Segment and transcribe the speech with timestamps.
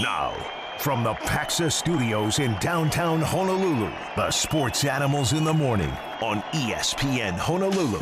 [0.00, 0.32] Now,
[0.78, 5.90] from the Paxa Studios in downtown Honolulu, the Sports Animals in the Morning
[6.22, 8.00] on ESPN Honolulu.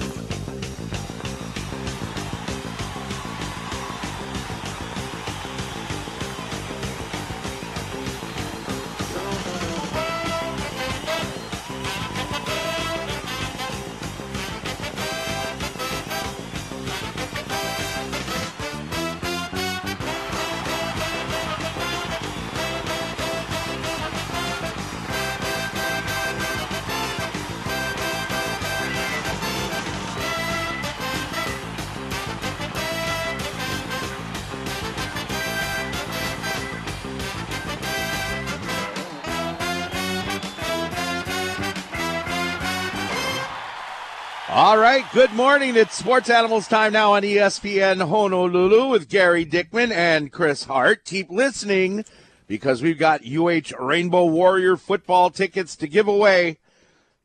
[45.38, 45.76] Morning.
[45.76, 51.04] It's Sports Animals time now on ESPN Honolulu with Gary Dickman and Chris Hart.
[51.04, 52.04] Keep listening
[52.48, 56.58] because we've got UH Rainbow Warrior football tickets to give away.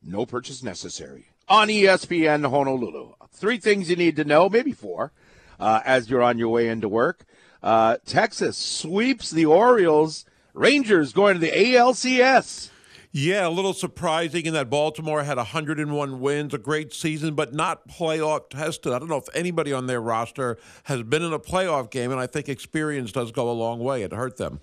[0.00, 3.14] No purchase necessary on ESPN Honolulu.
[3.32, 5.10] Three things you need to know, maybe four,
[5.58, 7.24] uh, as you're on your way into work.
[7.64, 10.24] Uh, Texas sweeps the Orioles.
[10.52, 12.70] Rangers going to the ALCS.
[13.16, 17.86] Yeah, a little surprising in that Baltimore had 101 wins, a great season, but not
[17.86, 18.92] playoff tested.
[18.92, 22.18] I don't know if anybody on their roster has been in a playoff game, and
[22.18, 24.02] I think experience does go a long way.
[24.02, 24.62] It hurt them.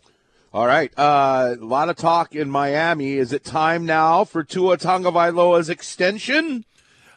[0.53, 0.91] All right.
[0.99, 3.13] Uh, a lot of talk in Miami.
[3.13, 6.65] Is it time now for Tua Tagovailoa's extension?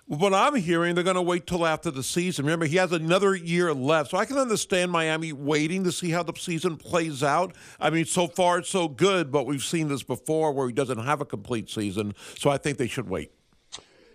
[0.06, 2.44] What I'm hearing, they're going to wait till after the season.
[2.44, 6.22] Remember, he has another year left, so I can understand Miami waiting to see how
[6.22, 7.55] the season plays out.
[7.80, 10.98] I mean, so far it's so good, but we've seen this before where he doesn't
[10.98, 13.32] have a complete season, so I think they should wait.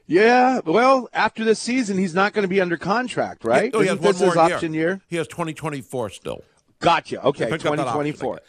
[0.05, 0.59] Yeah.
[0.63, 3.71] Well, after this season, he's not going to be under contract, right?
[3.73, 4.55] Oh, he has Isn't one this his more year.
[4.55, 5.01] option year?
[5.07, 6.43] He has 2024 still.
[6.79, 7.23] Gotcha.
[7.23, 8.39] Okay, picked up that option, 2024.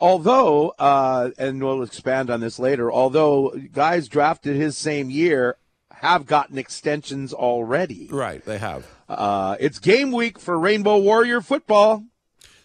[0.00, 5.56] Although, uh, and we'll expand on this later, although guys drafted his same year
[6.00, 8.08] have gotten extensions already.
[8.10, 8.86] Right, they have.
[9.06, 12.04] Uh, it's game week for Rainbow Warrior football.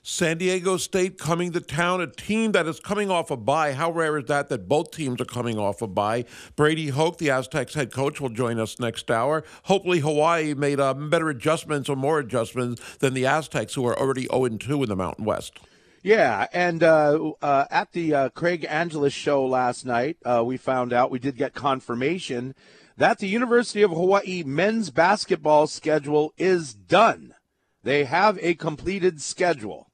[0.03, 3.73] San Diego State coming to town, a team that is coming off a bye.
[3.73, 6.23] How rare is that that both teams are coming off a bye?
[6.55, 9.43] Brady Hoke, the Aztecs head coach, will join us next hour.
[9.63, 14.27] Hopefully, Hawaii made uh, better adjustments or more adjustments than the Aztecs, who are already
[14.31, 15.59] 0 2 in the Mountain West.
[16.05, 20.93] Yeah, and uh, uh, at the uh, Craig Angelos show last night, uh, we found
[20.93, 22.53] out we did get confirmation
[22.95, 27.33] that the University of Hawaii men's basketball schedule is done.
[27.81, 29.89] They have a completed schedule.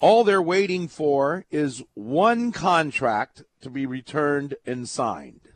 [0.00, 5.51] All they're waiting for is one contract to be returned and signed.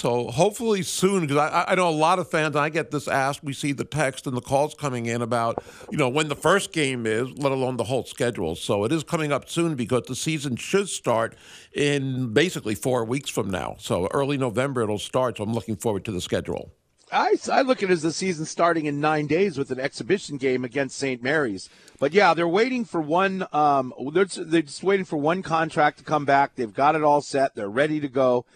[0.00, 3.44] So hopefully soon, because I, I know a lot of fans, I get this asked.
[3.44, 6.72] We see the text and the calls coming in about, you know, when the first
[6.72, 8.56] game is, let alone the whole schedule.
[8.56, 11.36] So it is coming up soon because the season should start
[11.74, 13.76] in basically four weeks from now.
[13.78, 15.36] So early November it'll start.
[15.36, 16.72] So I'm looking forward to the schedule.
[17.12, 20.38] I, I look at it as the season starting in nine days with an exhibition
[20.38, 21.22] game against St.
[21.22, 21.68] Mary's.
[21.98, 23.46] But yeah, they're waiting for one.
[23.52, 26.54] Um, they're, they're just waiting for one contract to come back.
[26.54, 27.54] They've got it all set.
[27.54, 28.46] They're ready to go.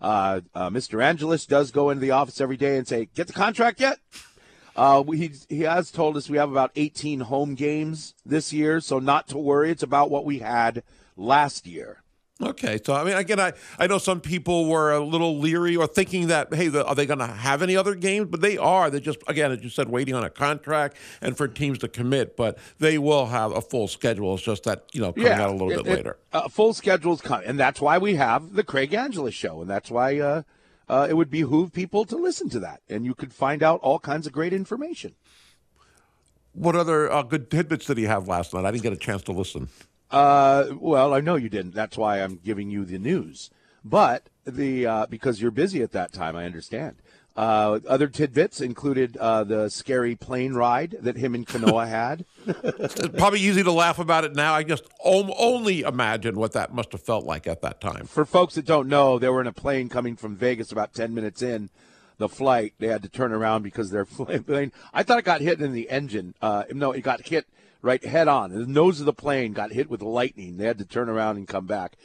[0.00, 1.02] Uh, uh, Mr.
[1.02, 3.98] Angelos does go into the office every day and say, "Get the contract yet?"
[4.76, 8.98] Uh, he he has told us we have about 18 home games this year, so
[8.98, 9.70] not to worry.
[9.70, 10.82] It's about what we had
[11.16, 12.02] last year.
[12.42, 15.86] Okay, so I mean, again, I, I know some people were a little leery or
[15.86, 18.28] thinking that, hey, the, are they going to have any other games?
[18.30, 18.88] But they are.
[18.88, 22.38] They're just, again, as you said, waiting on a contract and for teams to commit.
[22.38, 24.34] But they will have a full schedule.
[24.34, 26.16] It's just that, you know, coming out a little it- bit it- later.
[26.32, 29.90] uh, full schedule's coming, and that's why we have the Craig Angelos show, and that's
[29.90, 30.42] why uh,
[30.88, 33.98] uh, it would behoove people to listen to that, and you could find out all
[33.98, 35.14] kinds of great information.
[36.52, 38.64] What other uh, good tidbits did he have last night?
[38.64, 39.68] I didn't get a chance to listen.
[40.10, 41.74] Uh, well, I know you didn't.
[41.74, 43.50] That's why I'm giving you the news.
[43.84, 46.96] But the uh, because you're busy at that time, I understand.
[47.36, 52.24] Uh, other tidbits included uh, the scary plane ride that him and Kanoa had.
[52.46, 54.52] It's probably easy to laugh about it now.
[54.52, 58.06] I just om- only imagine what that must have felt like at that time.
[58.06, 61.14] For folks that don't know, they were in a plane coming from Vegas about 10
[61.14, 61.70] minutes in
[62.18, 62.74] the flight.
[62.78, 64.72] They had to turn around because their plane.
[64.92, 66.34] I thought it got hit in the engine.
[66.42, 67.46] Uh, no, it got hit
[67.82, 68.50] right head on.
[68.52, 70.56] The nose of the plane got hit with lightning.
[70.56, 71.96] They had to turn around and come back.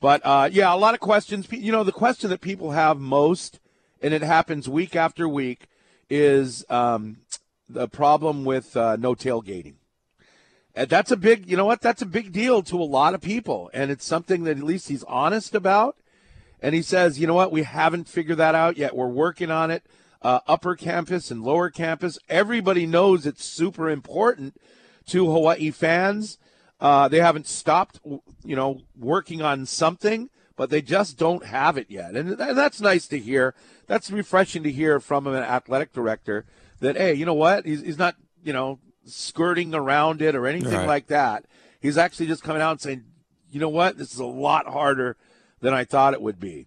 [0.00, 1.46] But uh, yeah, a lot of questions.
[1.50, 3.60] You know, the question that people have most,
[4.02, 5.68] and it happens week after week,
[6.10, 7.18] is um,
[7.68, 9.74] the problem with uh, no tailgating.
[10.74, 11.80] And that's a big, you know what?
[11.80, 14.88] That's a big deal to a lot of people, and it's something that at least
[14.88, 15.96] he's honest about.
[16.60, 17.52] And he says, you know what?
[17.52, 18.94] We haven't figured that out yet.
[18.94, 19.84] We're working on it.
[20.20, 22.18] Uh, upper campus and lower campus.
[22.28, 24.54] Everybody knows it's super important
[25.06, 26.38] to Hawaii fans.
[26.80, 28.00] Uh, they haven't stopped,
[28.44, 32.14] you know, working on something, but they just don't have it yet.
[32.14, 33.54] And, and that's nice to hear.
[33.86, 36.44] That's refreshing to hear from an athletic director
[36.80, 37.64] that, hey, you know what?
[37.64, 40.86] He's, he's not, you know, skirting around it or anything Right.
[40.86, 41.44] like that.
[41.80, 43.04] He's actually just coming out and saying,
[43.50, 43.96] you know what?
[43.96, 45.16] This is a lot harder
[45.60, 46.66] than I thought it would be.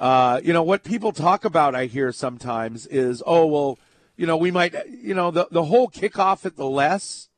[0.00, 3.78] Uh, you know, what people talk about, I hear sometimes, is, oh, well,
[4.16, 7.28] you know, we might, you know, the, the whole kickoff at the less,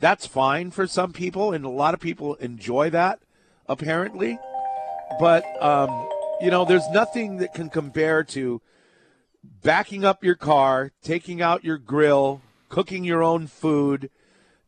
[0.00, 3.20] that's fine for some people, and a lot of people enjoy that,
[3.68, 4.38] apparently.
[5.18, 6.08] But, um,
[6.40, 8.60] you know, there's nothing that can compare to
[9.62, 14.10] backing up your car, taking out your grill, cooking your own food,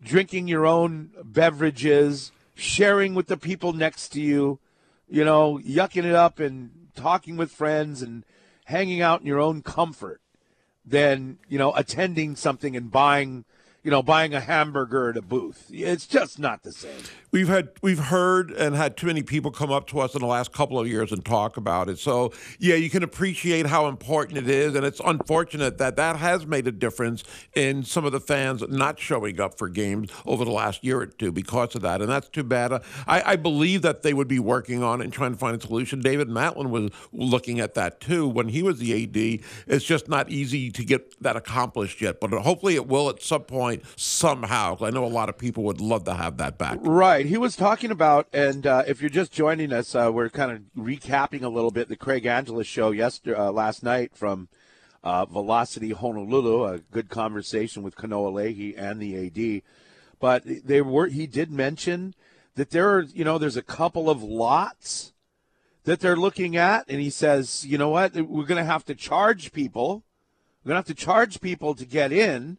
[0.03, 4.59] drinking your own beverages, sharing with the people next to you,
[5.09, 8.25] you know, yucking it up and talking with friends and
[8.67, 10.21] hanging out in your own comfort
[10.85, 13.45] than, you know, attending something and buying,
[13.89, 15.71] you know, buying a hamburger at a booth.
[15.71, 17.01] It's just not the same.
[17.31, 20.27] We've had we've heard and had too many people come up to us in the
[20.27, 21.99] last couple of years and talk about it.
[21.99, 26.47] So yeah, you can appreciate how important it is, and it's unfortunate that that has
[26.47, 30.51] made a difference in some of the fans not showing up for games over the
[30.51, 32.73] last year or two because of that, and that's too bad.
[33.07, 35.61] I, I believe that they would be working on it and trying to find a
[35.61, 36.01] solution.
[36.01, 39.45] David Matlin was looking at that too when he was the AD.
[39.67, 43.43] It's just not easy to get that accomplished yet, but hopefully it will at some
[43.43, 44.79] point somehow.
[44.81, 46.79] I know a lot of people would love to have that back.
[46.81, 47.18] Right.
[47.27, 50.61] He was talking about, and uh, if you're just joining us, uh, we're kind of
[50.77, 54.49] recapping a little bit the Craig Angelos show yesterday, uh, last night from
[55.03, 56.65] uh, Velocity Honolulu.
[56.65, 59.63] A good conversation with Kanoa Leahy and the AD.
[60.21, 61.07] But they were.
[61.07, 62.15] He did mention
[62.55, 65.13] that there are, you know, there's a couple of lots
[65.85, 68.95] that they're looking at, and he says, you know what, we're going to have to
[68.95, 70.05] charge people.
[70.63, 72.59] We're going to have to charge people to get in.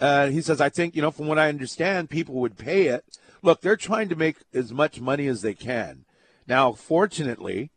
[0.00, 3.04] Uh, he says, I think, you know, from what I understand, people would pay it.
[3.42, 6.04] Look, they're trying to make as much money as they can.
[6.46, 7.70] Now, fortunately,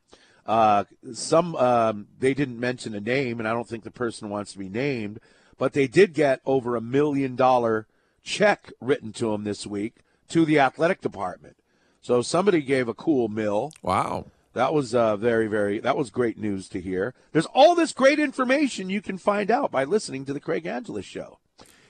[0.45, 4.51] uh, some um, they didn't mention a name, and I don't think the person wants
[4.53, 5.19] to be named,
[5.57, 7.87] but they did get over a million dollar
[8.23, 9.95] check written to them this week
[10.29, 11.57] to the athletic department.
[12.01, 13.71] So somebody gave a cool mill.
[13.81, 14.25] Wow.
[14.53, 15.79] That was uh, very, very.
[15.79, 17.13] That was great news to hear.
[17.31, 21.05] There's all this great information you can find out by listening to the Craig Angelos
[21.05, 21.39] Show.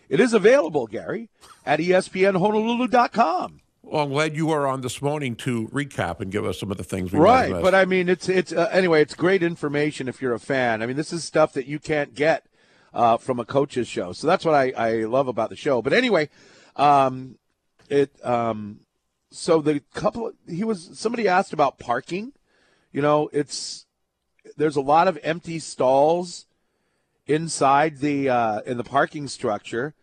[0.07, 1.29] It is available, Gary,
[1.65, 3.61] at ESPNHonolulu.com.
[3.83, 6.77] Well, I'm glad you are on this morning to recap and give us some of
[6.77, 9.01] the things we Right, but I mean, it's it's uh, anyway.
[9.01, 10.81] It's great information if you're a fan.
[10.81, 12.45] I mean, this is stuff that you can't get
[12.93, 14.13] uh, from a coach's show.
[14.13, 15.81] So that's what I, I love about the show.
[15.81, 16.29] But anyway,
[16.77, 17.37] um,
[17.89, 18.79] it um,
[19.31, 22.31] so the couple he was somebody asked about parking.
[22.93, 23.85] You know, it's
[24.55, 26.45] there's a lot of empty stalls
[27.27, 29.93] inside the uh, in the parking structure.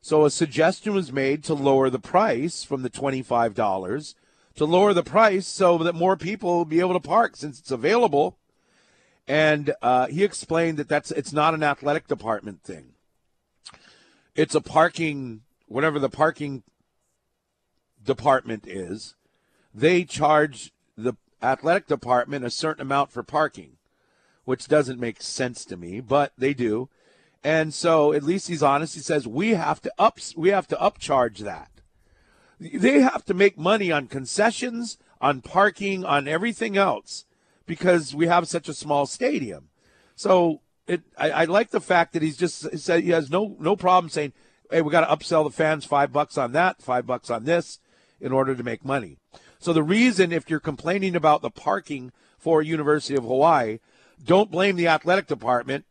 [0.00, 4.14] So a suggestion was made to lower the price from the twenty-five dollars
[4.56, 7.70] to lower the price so that more people will be able to park since it's
[7.70, 8.38] available.
[9.26, 12.94] And uh, he explained that that's it's not an athletic department thing.
[14.34, 16.62] It's a parking whatever the parking
[18.02, 19.14] department is.
[19.74, 23.76] They charge the athletic department a certain amount for parking,
[24.44, 26.88] which doesn't make sense to me, but they do.
[27.44, 28.94] And so at least he's honest.
[28.94, 31.70] He says we have to up we have to upcharge that.
[32.60, 37.24] They have to make money on concessions, on parking, on everything else
[37.66, 39.68] because we have such a small stadium.
[40.16, 43.56] So it I, I like the fact that he's just he said he has no
[43.60, 44.32] no problem saying,
[44.70, 47.78] Hey, we gotta upsell the fans five bucks on that, five bucks on this
[48.20, 49.18] in order to make money.
[49.60, 53.78] So the reason if you're complaining about the parking for University of Hawaii,
[54.24, 55.84] don't blame the athletic department.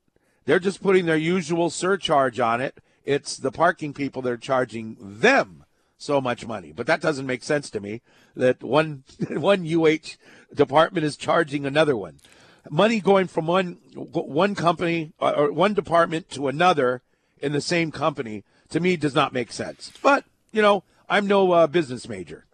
[0.47, 2.77] They're just putting their usual surcharge on it.
[3.03, 5.65] It's the parking people that are charging them
[5.97, 6.71] so much money.
[6.71, 8.01] But that doesn't make sense to me
[8.33, 10.15] that one one UH
[10.55, 12.19] department is charging another one.
[12.69, 17.01] Money going from one one company or one department to another
[17.39, 19.91] in the same company to me does not make sense.
[20.01, 20.23] But,
[20.53, 22.45] you know, I'm no uh, business major.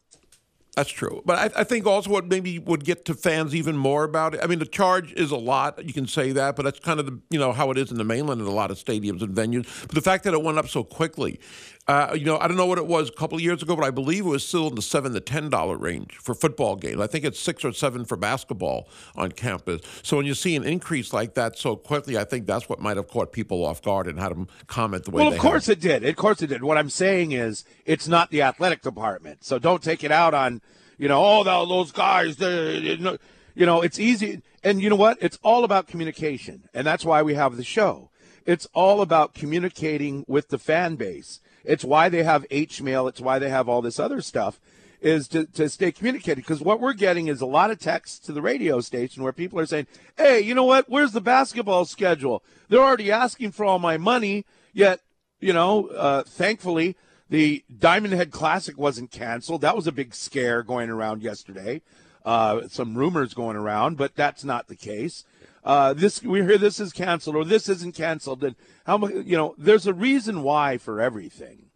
[0.76, 1.22] That's true.
[1.24, 4.40] But I, I think also what maybe would get to fans even more about it.
[4.42, 5.84] I mean, the charge is a lot.
[5.86, 7.98] You can say that, but that's kind of the you know how it is in
[7.98, 9.68] the mainland in a lot of stadiums and venues.
[9.86, 11.40] But the fact that it went up so quickly,
[11.88, 13.84] uh, you know, I don't know what it was a couple of years ago, but
[13.84, 17.02] I believe it was still in the seven to ten dollar range for football games.
[17.02, 19.82] I think it's six or seven for basketball on campus.
[20.02, 22.96] So when you see an increase like that so quickly, I think that's what might
[22.96, 25.24] have caught people off guard and had them comment the way.
[25.24, 25.78] Well, of course have.
[25.78, 26.06] it did.
[26.06, 26.64] Of course it did.
[26.64, 29.44] What I'm saying is, it's not the athletic department.
[29.44, 30.62] So don't take it out on,
[30.98, 32.38] you know, oh, those guys.
[32.38, 33.18] They, you know-
[33.56, 34.42] you know, it's easy.
[34.64, 35.18] And you know what?
[35.22, 38.10] It's all about communication, and that's why we have the show.
[38.46, 41.40] It's all about communicating with the fan base.
[41.64, 43.08] It's why they have H mail.
[43.08, 44.60] It's why they have all this other stuff
[45.04, 48.32] is to, to stay communicated because what we're getting is a lot of texts to
[48.32, 49.86] the radio station where people are saying,
[50.18, 50.90] hey, you know what?
[50.90, 52.42] Where's the basketball schedule?
[52.70, 55.02] They're already asking for all my money, yet,
[55.42, 56.96] you know, uh, thankfully,
[57.30, 59.62] the Diamond Head Classic wasn't canceled.
[59.62, 61.82] That was a big scare going around yesterday.
[62.24, 65.26] Uh, some rumors going around, but that's not the case.
[65.64, 68.56] Uh, this we hear this is canceled or this isn't canceled, and
[68.86, 69.56] how much you know.
[69.58, 71.68] There's a reason why for everything,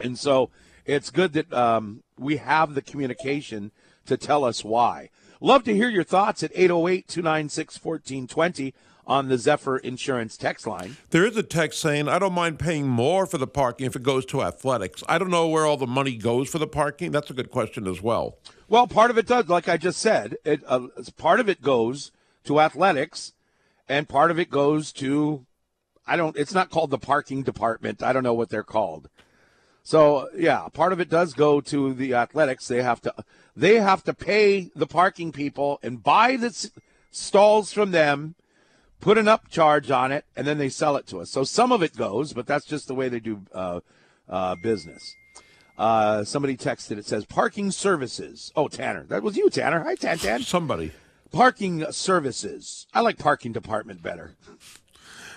[0.00, 0.50] and so
[0.84, 3.72] it's good that um, we have the communication
[4.06, 5.10] to tell us why.
[5.40, 8.74] Love to hear your thoughts at 808 296 1420
[9.06, 10.96] on the Zephyr Insurance text line.
[11.10, 14.02] There is a text saying, I don't mind paying more for the parking if it
[14.02, 15.02] goes to athletics.
[15.08, 17.10] I don't know where all the money goes for the parking.
[17.10, 18.36] That's a good question as well.
[18.68, 22.12] Well, part of it does, like I just said, it, uh, part of it goes
[22.44, 23.32] to athletics,
[23.88, 25.46] and part of it goes to,
[26.06, 28.02] I don't, it's not called the parking department.
[28.02, 29.08] I don't know what they're called.
[29.88, 32.68] So yeah, part of it does go to the athletics.
[32.68, 33.14] They have to
[33.56, 36.70] they have to pay the parking people and buy the
[37.10, 38.34] stalls from them,
[39.00, 41.30] put an upcharge on it, and then they sell it to us.
[41.30, 43.80] So some of it goes, but that's just the way they do uh,
[44.28, 45.16] uh, business.
[45.78, 46.98] Uh, somebody texted.
[46.98, 48.52] It says parking services.
[48.54, 49.84] Oh, Tanner, that was you, Tanner.
[49.84, 50.42] Hi, Tan Tan.
[50.42, 50.92] Somebody.
[51.30, 52.86] Parking services.
[52.94, 54.34] I like parking department better.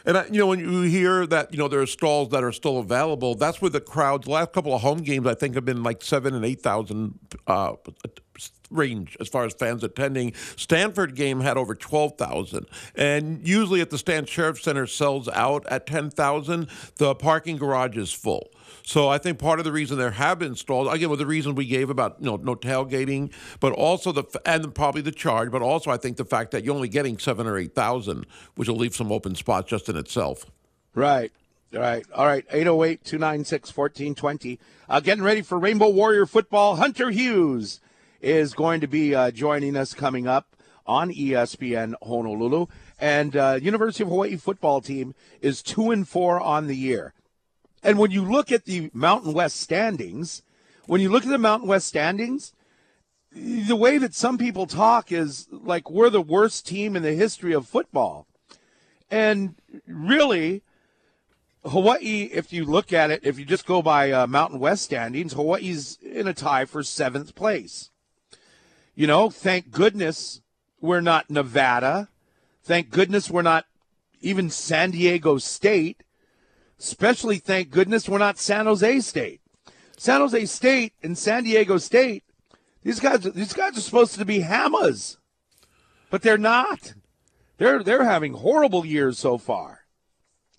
[0.05, 2.51] And I, you know, when you hear that, you know, there are stalls that are
[2.51, 4.25] still available, that's where the crowds.
[4.25, 7.19] The last couple of home games, I think, have been like seven and eight thousand
[7.45, 7.73] uh,
[8.71, 10.33] range as far as fans attending.
[10.55, 12.65] Stanford game had over 12,000.
[12.95, 16.67] And usually at the Stan Sheriff Center sells out at 10,000.
[16.97, 18.51] The parking garage is full.
[18.83, 21.55] So I think part of the reason there have been stalls, again, with the reason
[21.55, 25.61] we gave about you know no tailgating, but also the and probably the charge, but
[25.61, 28.25] also I think the fact that you're only getting seven or eight thousand,
[28.55, 30.45] which will leave some open spots just in itself.
[30.95, 31.31] Right.
[31.73, 32.05] Right.
[32.13, 32.45] All right.
[32.51, 34.59] 808 296 1420.
[34.89, 36.75] Uh, getting ready for Rainbow Warrior football.
[36.75, 37.79] Hunter Hughes
[38.21, 42.67] is going to be uh, joining us coming up on ESPN Honolulu.
[42.99, 47.13] And uh, University of Hawaii football team is two and four on the year.
[47.83, 50.43] And when you look at the Mountain West standings,
[50.85, 52.53] when you look at the Mountain West standings,
[53.33, 57.53] the way that some people talk is like we're the worst team in the history
[57.53, 58.27] of football.
[59.09, 59.55] And
[59.87, 60.63] really,
[61.63, 65.33] Hawaii, if you look at it, if you just go by uh, Mountain West standings,
[65.33, 67.90] Hawaii's in a tie for seventh place.
[68.95, 70.41] You know, thank goodness
[70.79, 72.09] we're not Nevada.
[72.63, 73.65] Thank goodness we're not
[74.21, 76.03] even San Diego State.
[76.79, 79.41] Especially, thank goodness, we're not San Jose State.
[79.97, 82.23] San Jose State and San Diego State,
[82.81, 85.19] these guys, these guys are supposed to be hammers,
[86.09, 86.95] but they're not.
[87.59, 89.80] They're they're having horrible years so far.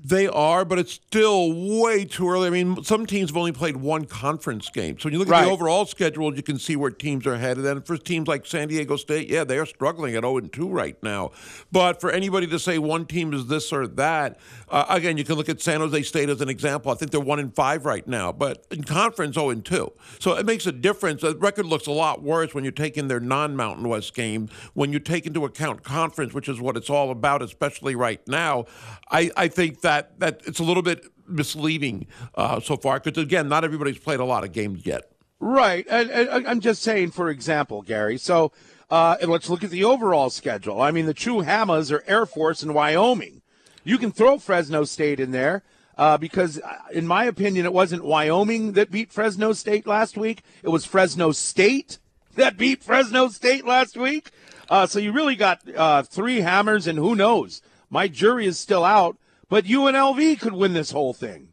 [0.05, 2.49] They are, but it's still way too early.
[2.49, 4.99] I mean, some teams have only played one conference game.
[4.99, 7.65] So when you look at the overall schedule, you can see where teams are headed.
[7.67, 11.01] And for teams like San Diego State, yeah, they are struggling at 0 2 right
[11.05, 11.31] now.
[11.71, 15.37] But for anybody to say one team is this or that, uh, again, you can
[15.37, 16.91] look at San Jose State as an example.
[16.91, 19.93] I think they're 1 in 5 right now, but in conference, 0 2.
[20.19, 21.23] So it makes a difference.
[21.23, 24.49] The record looks a lot worse when you take in their non Mountain West game.
[24.75, 28.65] When you take into account conference, which is what it's all about, especially right now,
[29.09, 33.23] I, I think that that that it's a little bit misleading uh, so far because
[33.23, 35.11] again, not everybody's played a lot of games yet.
[35.41, 38.17] Right, and, and I'm just saying, for example, Gary.
[38.17, 38.53] So,
[38.91, 40.81] uh, and let's look at the overall schedule.
[40.81, 43.43] I mean, the true Hammers are Air Force and Wyoming.
[43.83, 45.63] You can throw Fresno State in there.
[45.99, 50.43] Uh, because, uh, in my opinion, it wasn't Wyoming that beat Fresno State last week.
[50.63, 51.99] It was Fresno State
[52.35, 54.31] that beat Fresno State last week.
[54.71, 57.61] Uh, so you really got uh, three hammers, and who knows?
[57.91, 59.19] My jury is still out
[59.53, 61.49] but UNLV could win this whole thing.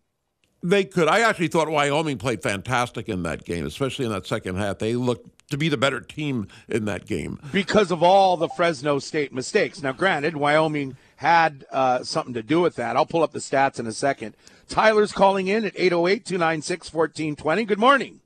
[0.63, 1.09] They could.
[1.09, 4.79] I actually thought Wyoming played fantastic in that game, especially in that second half.
[4.79, 8.99] They looked to be the better team in that game because of all the Fresno
[8.99, 9.83] State mistakes.
[9.83, 12.95] Now, granted, Wyoming had uh, something to do with that.
[12.95, 14.33] I'll pull up the stats in a second.
[14.69, 17.65] Tyler's calling in at 808 296 1420.
[17.65, 18.21] Good morning.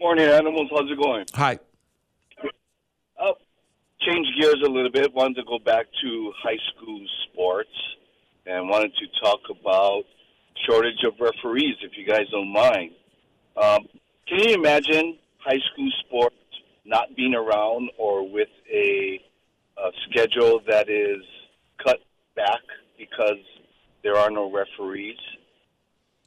[0.00, 0.68] Morning, Animals.
[0.70, 1.26] How's it going?
[1.34, 1.58] Hi.
[4.06, 5.12] Change gears a little bit.
[5.14, 7.68] Wanted to go back to high school sports
[8.46, 10.04] and wanted to talk about
[10.64, 12.92] shortage of referees, if you guys don't mind.
[13.56, 13.88] Um,
[14.28, 16.36] can you imagine high school sports
[16.84, 19.20] not being around or with a,
[19.76, 21.22] a schedule that is
[21.84, 21.98] cut
[22.36, 22.60] back
[22.96, 23.42] because
[24.04, 25.18] there are no referees?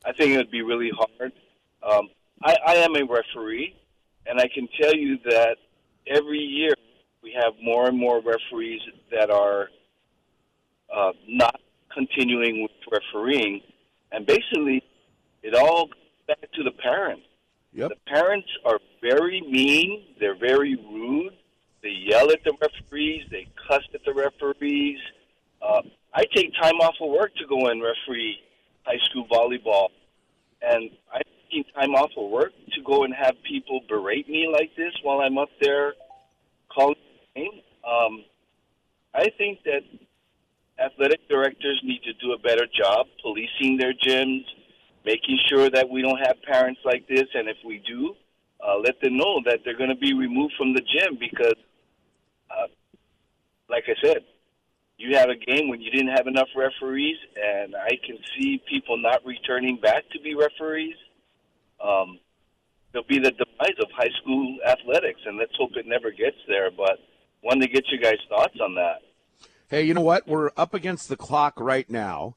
[0.03, 1.31] I think it would be really hard.
[1.81, 2.09] Um,
[2.43, 3.73] I, I am a referee,
[4.25, 5.55] and I can tell you that
[6.07, 6.73] every year
[7.21, 9.69] we have more and more referees that are
[10.95, 11.59] uh, not
[11.93, 13.61] continuing with refereeing,
[14.11, 14.83] and basically
[15.43, 15.95] it all goes
[16.27, 17.23] back to the parents.
[17.73, 17.89] Yep.
[17.89, 20.15] The parents are very mean.
[20.19, 21.33] They're very rude.
[21.83, 23.25] They yell at the referees.
[23.29, 24.99] They cuss at the referees.
[25.61, 25.81] Uh,
[26.13, 28.37] I take time off of work to go and referee
[28.83, 29.89] high school volleyball,
[30.61, 34.75] and I'm taking time off of work to go and have people berate me like
[34.75, 35.93] this while I'm up there
[36.73, 36.95] calling
[37.39, 37.61] game.
[37.83, 38.23] Um,
[39.13, 39.81] I think that
[40.79, 44.43] athletic directors need to do a better job policing their gyms,
[45.05, 48.15] making sure that we don't have parents like this, and if we do,
[48.65, 51.55] uh, let them know that they're going to be removed from the gym because,
[52.51, 52.67] uh,
[53.69, 54.23] like I said,
[54.97, 58.97] you had a game when you didn't have enough referees, and I can see people
[58.97, 60.95] not returning back to be referees.
[61.81, 62.19] Um,
[62.91, 66.69] there'll be the demise of high school athletics, and let's hope it never gets there.
[66.69, 66.99] But
[67.43, 69.01] wanted to get you guys' thoughts on that.
[69.67, 70.27] Hey, you know what?
[70.27, 72.35] We're up against the clock right now,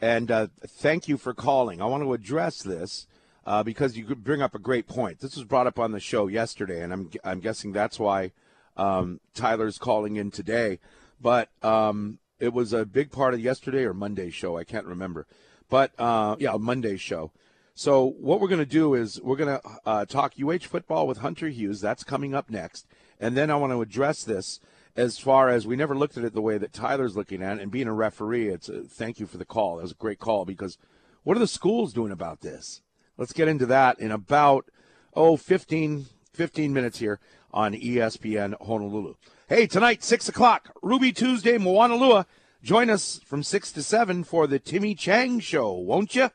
[0.00, 1.80] and uh, thank you for calling.
[1.80, 3.06] I want to address this
[3.46, 5.20] uh, because you bring up a great point.
[5.20, 8.32] This was brought up on the show yesterday, and I'm I'm guessing that's why
[8.76, 10.78] um, Tyler's calling in today.
[11.20, 14.58] But um, it was a big part of yesterday or Monday show.
[14.58, 15.26] I can't remember.
[15.70, 17.32] But uh, yeah, Monday show.
[17.74, 21.18] So what we're going to do is we're going to uh, talk UH football with
[21.18, 21.80] Hunter Hughes.
[21.80, 22.86] That's coming up next,
[23.20, 24.60] and then I want to address this
[24.96, 27.62] as far as we never looked at it the way that Tyler's looking at it.
[27.62, 29.76] And being a referee, it's a, thank you for the call.
[29.76, 30.78] That was a great call because
[31.24, 32.82] what are the schools doing about this?
[33.16, 34.66] Let's get into that in about
[35.14, 37.20] oh 15, 15 minutes here
[37.52, 39.14] on ESPN Honolulu.
[39.48, 42.26] Hey, tonight, 6 o'clock, Ruby Tuesday, Moanalua.
[42.62, 46.30] Join us from 6 to 7 for the Timmy Chang Show, won't you?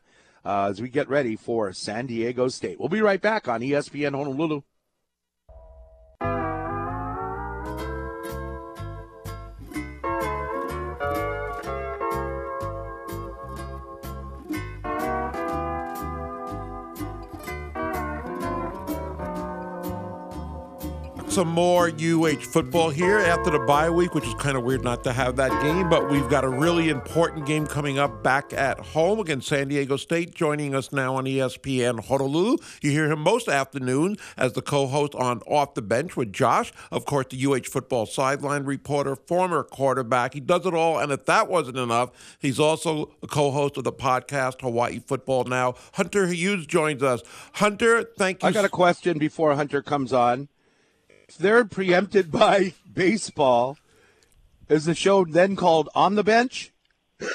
[0.45, 2.79] Uh, as we get ready for San Diego State.
[2.79, 4.61] We'll be right back on ESPN Honolulu.
[21.39, 25.05] Some more UH football here after the bye week, which is kind of weird not
[25.05, 28.77] to have that game, but we've got a really important game coming up back at
[28.77, 30.35] home against San Diego State.
[30.35, 32.57] Joining us now on ESPN Honolulu.
[32.81, 36.73] You hear him most afternoons as the co host on Off the Bench with Josh,
[36.91, 40.33] of course, the UH football sideline reporter, former quarterback.
[40.33, 43.85] He does it all, and if that wasn't enough, he's also a co host of
[43.85, 45.75] the podcast Hawaii Football Now.
[45.93, 47.21] Hunter Hughes joins us.
[47.53, 48.49] Hunter, thank you.
[48.49, 50.49] I got a question before Hunter comes on
[51.37, 53.77] they're preempted by baseball,
[54.67, 56.71] is the show then called On the Bench?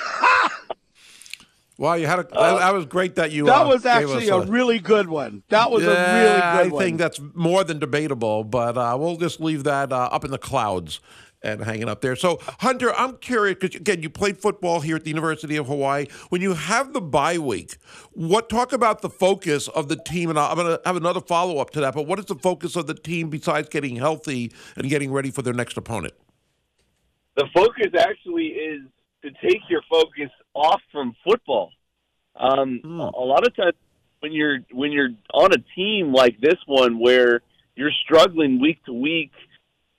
[1.77, 3.47] Well, you had a, uh, that was great that you.
[3.47, 5.43] That uh, was actually a, a, really good one.
[5.49, 6.83] That was yeah, a really good one.
[6.83, 10.31] I think that's more than debatable, but uh, we'll just leave that uh, up in
[10.31, 11.01] the clouds
[11.45, 12.17] and hanging up there.
[12.17, 16.07] So, Hunter, I'm curious because again, you played football here at the University of Hawaii.
[16.31, 17.77] When you have the bye week,
[18.13, 20.31] what talk about the focus of the team?
[20.31, 21.95] And I'm going to have another follow up to that.
[21.95, 25.43] But what is the focus of the team besides getting healthy and getting ready for
[25.43, 26.15] their next opponent?
[27.37, 28.81] The focus actually is
[29.23, 31.71] to take your focus off from football.
[32.37, 33.13] Um, mm.
[33.13, 33.75] A lot of times
[34.21, 37.43] when you're when you're on a team like this one where
[37.77, 39.31] you're struggling week to week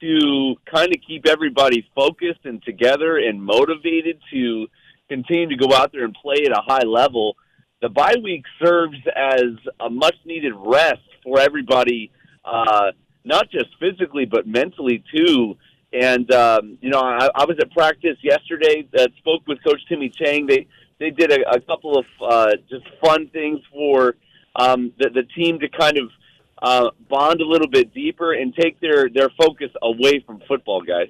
[0.05, 4.67] to kind of keep everybody focused and together and motivated to
[5.09, 7.35] continue to go out there and play at a high level.
[7.81, 12.11] The bye week serves as a much needed rest for everybody,
[12.43, 12.91] uh,
[13.23, 15.57] not just physically but mentally too.
[15.91, 18.87] And um, you know, I, I was at practice yesterday.
[18.93, 20.45] That spoke with Coach Timmy Chang.
[20.45, 20.67] They
[20.99, 24.15] they did a, a couple of uh, just fun things for
[24.55, 26.09] um, the, the team to kind of
[26.65, 31.09] uh, bond a little bit deeper and take their, their focus away from football, guys.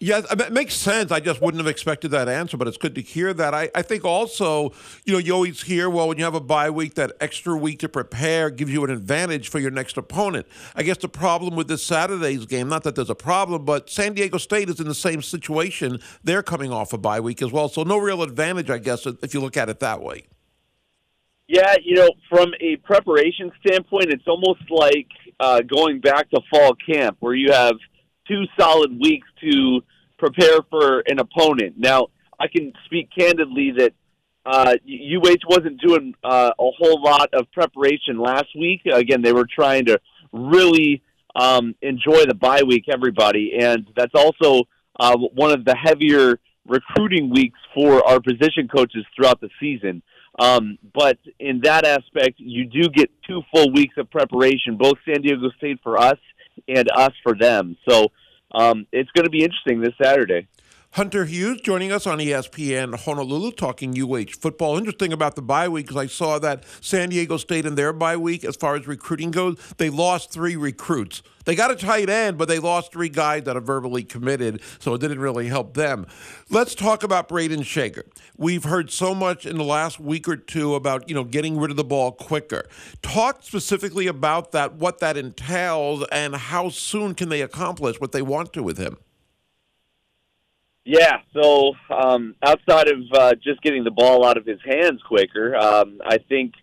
[0.00, 1.12] Yeah, it makes sense.
[1.12, 3.54] I just wouldn't have expected that answer, but it's good to hear that.
[3.54, 4.72] I, I think also,
[5.04, 7.78] you know, you always hear, well, when you have a bye week, that extra week
[7.80, 10.46] to prepare gives you an advantage for your next opponent.
[10.74, 14.14] I guess the problem with this Saturday's game, not that there's a problem, but San
[14.14, 16.00] Diego State is in the same situation.
[16.24, 17.68] They're coming off a bye week as well.
[17.68, 20.24] So no real advantage, I guess, if you look at it that way.
[21.52, 25.06] Yeah, you know, from a preparation standpoint, it's almost like
[25.38, 27.74] uh, going back to fall camp where you have
[28.26, 29.82] two solid weeks to
[30.18, 31.74] prepare for an opponent.
[31.76, 32.06] Now,
[32.40, 33.92] I can speak candidly that
[34.46, 38.80] uh, UH wasn't doing uh, a whole lot of preparation last week.
[38.90, 40.00] Again, they were trying to
[40.32, 41.02] really
[41.36, 44.64] um, enjoy the bye week, everybody, and that's also
[44.98, 50.02] uh, one of the heavier recruiting weeks for our position coaches throughout the season.
[50.38, 55.20] Um, but in that aspect, you do get two full weeks of preparation, both San
[55.22, 56.18] Diego State for us
[56.68, 57.76] and us for them.
[57.88, 58.08] So
[58.52, 60.48] um, it's going to be interesting this Saturday.
[60.96, 64.76] Hunter Hughes joining us on ESPN Honolulu talking UH football.
[64.76, 68.18] Interesting about the bye week because I saw that San Diego State in their bye
[68.18, 71.22] week, as far as recruiting goes, they lost three recruits.
[71.46, 74.92] They got a tight end, but they lost three guys that are verbally committed, so
[74.92, 76.06] it didn't really help them.
[76.50, 78.04] Let's talk about Braden Schager.
[78.36, 81.70] We've heard so much in the last week or two about you know getting rid
[81.70, 82.68] of the ball quicker.
[83.00, 88.20] Talk specifically about that, what that entails, and how soon can they accomplish what they
[88.20, 88.98] want to with him.
[90.84, 95.56] Yeah, so um, outside of uh, just getting the ball out of his hands quicker,
[95.56, 96.54] um, I think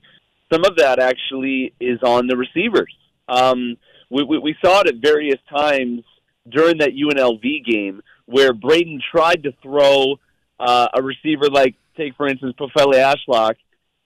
[0.52, 2.94] some of that actually is on the receivers.
[3.30, 3.78] Um,
[4.10, 6.04] we, we, we saw it at various times
[6.50, 10.18] during that UNLV game where Braden tried to throw
[10.60, 13.56] uh, a receiver like, take for instance, Pofele Ashlock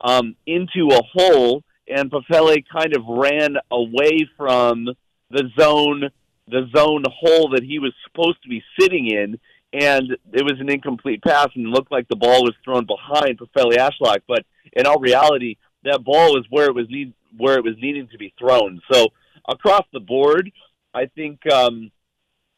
[0.02, 4.90] um, into a hole, and Pofele kind of ran away from
[5.32, 6.10] the zone,
[6.48, 9.40] the zone hole that he was supposed to be sitting in
[9.74, 13.76] and it was an incomplete pass and looked like the ball was thrown behind Pofele
[13.78, 14.20] Ashlock.
[14.28, 18.08] But in all reality, that ball was where it was need where it was needing
[18.10, 18.80] to be thrown.
[18.92, 19.08] So
[19.50, 20.52] across the board,
[20.94, 21.92] I think um,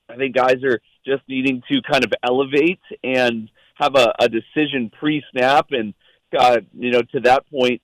[0.09, 4.91] I think guys are just needing to kind of elevate and have a, a decision
[4.99, 5.93] pre-snap, and
[6.37, 7.81] uh, you know to that point,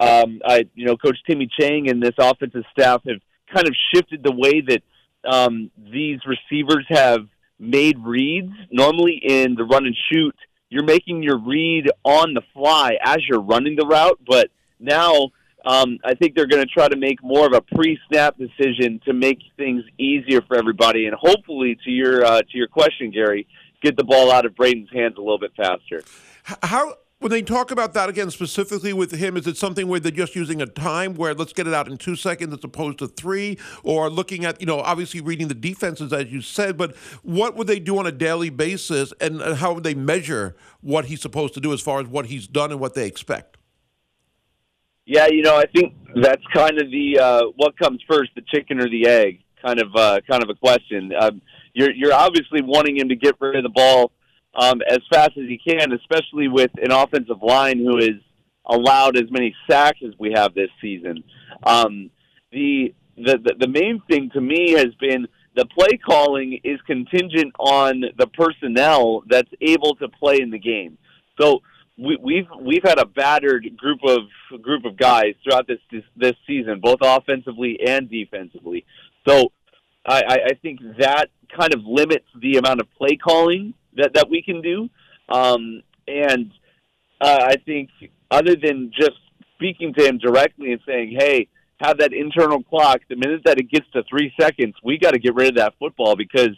[0.00, 3.20] um, I you know Coach Timmy Chang and this offensive staff have
[3.54, 4.82] kind of shifted the way that
[5.24, 8.52] um, these receivers have made reads.
[8.70, 10.36] Normally in the run and shoot,
[10.68, 14.48] you're making your read on the fly as you're running the route, but
[14.80, 15.30] now
[15.64, 19.12] um, I think they're going to try to make more of a pre-snap decision to
[19.12, 23.46] make things easier for everybody, and hopefully, to your uh, to your question, Gary,
[23.82, 26.02] get the ball out of Braden's hands a little bit faster.
[26.62, 30.12] How when they talk about that again specifically with him, is it something where they're
[30.12, 33.08] just using a time where let's get it out in two seconds as opposed to
[33.08, 37.56] three, or looking at you know obviously reading the defenses as you said, but what
[37.56, 41.54] would they do on a daily basis, and how would they measure what he's supposed
[41.54, 43.56] to do as far as what he's done and what they expect?
[45.06, 48.82] Yeah, you know, I think that's kind of the uh, what comes first, the chicken
[48.82, 51.10] or the egg, kind of uh, kind of a question.
[51.18, 51.40] Um,
[51.72, 54.12] you're you're obviously wanting him to get rid of the ball
[54.54, 58.20] um, as fast as he can, especially with an offensive line who has
[58.66, 61.22] allowed as many sacks as we have this season.
[61.64, 62.10] Um,
[62.52, 67.52] the, the the the main thing to me has been the play calling is contingent
[67.58, 70.98] on the personnel that's able to play in the game.
[71.40, 71.60] So
[71.96, 76.34] we, we've we've had a battered group of group of guys throughout this this, this
[76.46, 78.84] season, both offensively and defensively.
[79.26, 79.52] So
[80.06, 84.42] I, I think that kind of limits the amount of play calling that that we
[84.42, 84.88] can do.
[85.28, 86.50] Um, and
[87.20, 87.90] uh, I think
[88.30, 89.18] other than just
[89.54, 93.00] speaking to him directly and saying, "Hey, have that internal clock.
[93.08, 95.74] The minute that it gets to three seconds, we got to get rid of that
[95.78, 96.56] football because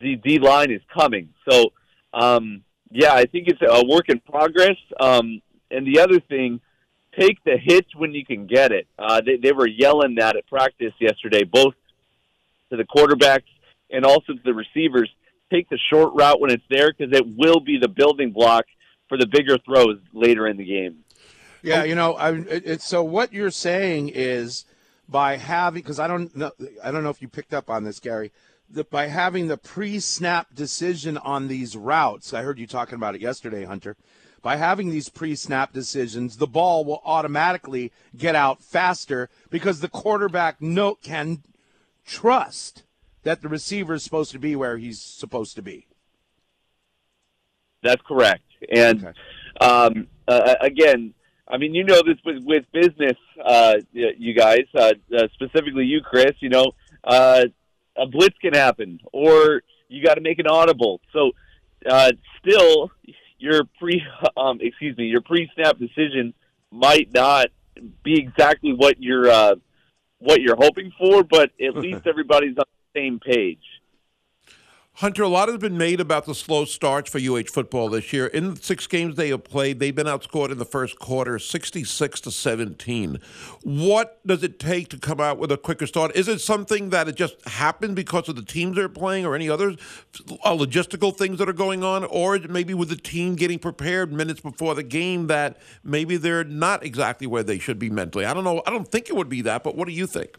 [0.00, 1.72] the D line is coming." So,
[2.12, 4.76] um, yeah, I think it's a work in progress.
[5.00, 6.60] Um, and the other thing,
[7.18, 8.86] take the hits when you can get it.
[8.98, 11.74] Uh, they, they were yelling that at practice yesterday, both
[12.70, 13.42] to the quarterbacks
[13.90, 15.10] and also to the receivers
[15.50, 18.64] take the short route when it's there because it will be the building block
[19.08, 21.04] for the bigger throws later in the game.
[21.62, 24.64] Yeah, you know, I, it, so what you're saying is
[25.08, 28.00] by having because I don't know I don't know if you picked up on this,
[28.00, 28.32] Gary.
[28.70, 33.22] That by having the pre-snap decision on these routes, I heard you talking about it
[33.22, 33.96] yesterday, Hunter.
[34.42, 40.60] By having these pre-snap decisions, the ball will automatically get out faster because the quarterback
[40.60, 41.42] note can
[42.06, 42.84] trust
[43.22, 45.86] that the receiver is supposed to be where he's supposed to be.
[47.82, 48.42] That's correct.
[48.72, 49.18] And okay.
[49.60, 51.14] um, uh, again,
[51.50, 56.02] I mean, you know this with, with business, uh, you guys, uh, uh, specifically you,
[56.02, 56.32] Chris.
[56.40, 56.72] You know,
[57.04, 57.44] uh,
[57.96, 61.00] a blitz can happen, or you got to make an audible.
[61.12, 61.32] So,
[61.88, 62.90] uh, still,
[63.38, 64.02] your pre,
[64.36, 66.34] um, excuse me, your pre-snap decision
[66.70, 67.46] might not
[68.02, 69.54] be exactly what you're uh,
[70.18, 72.64] what you're hoping for, but at least everybody's on
[72.98, 73.62] same page.
[74.94, 78.26] Hunter, a lot has been made about the slow starts for UH football this year.
[78.26, 82.20] In the six games they have played, they've been outscored in the first quarter, sixty-six
[82.22, 83.20] to seventeen.
[83.62, 86.16] What does it take to come out with a quicker start?
[86.16, 89.48] Is it something that it just happened because of the teams they're playing, or any
[89.48, 89.76] other
[90.42, 94.40] uh, logistical things that are going on, or maybe with the team getting prepared minutes
[94.40, 98.24] before the game that maybe they're not exactly where they should be mentally?
[98.24, 98.64] I don't know.
[98.66, 100.38] I don't think it would be that, but what do you think?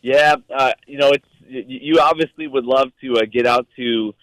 [0.00, 4.14] Yeah, uh, you know, it's you obviously would love to uh, get out to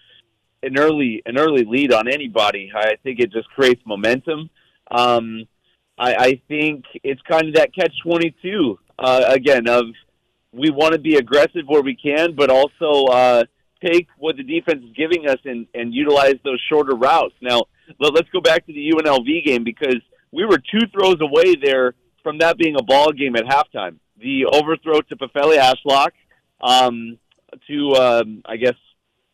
[0.64, 2.72] an early an early lead on anybody.
[2.76, 4.50] I think it just creates momentum.
[4.90, 5.46] Um,
[5.98, 9.86] I, I think it's kind of that catch twenty two uh, again of
[10.52, 13.44] we want to be aggressive where we can, but also uh,
[13.84, 17.34] take what the defense is giving us and, and utilize those shorter routes.
[17.42, 17.64] Now,
[18.00, 21.94] let, let's go back to the UNLV game because we were two throws away there
[22.24, 23.98] from that being a ball game at halftime.
[24.18, 26.12] The overthrow to Pofele Ashlock,
[26.62, 27.18] um,
[27.68, 28.76] to um, I guess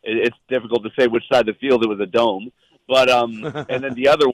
[0.02, 2.50] it, it's difficult to say which side of the field it was a dome,
[2.86, 4.26] but um, and then the other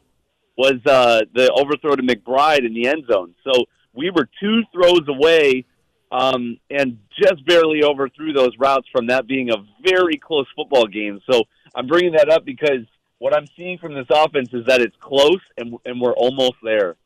[0.56, 3.34] was uh, the overthrow to McBride in the end zone.
[3.44, 5.64] So we were two throws away
[6.12, 11.20] um, and just barely overthrew those routes from that being a very close football game.
[11.28, 11.42] So
[11.74, 12.86] I'm bringing that up because
[13.18, 16.96] what I'm seeing from this offense is that it's close and, and we're almost there.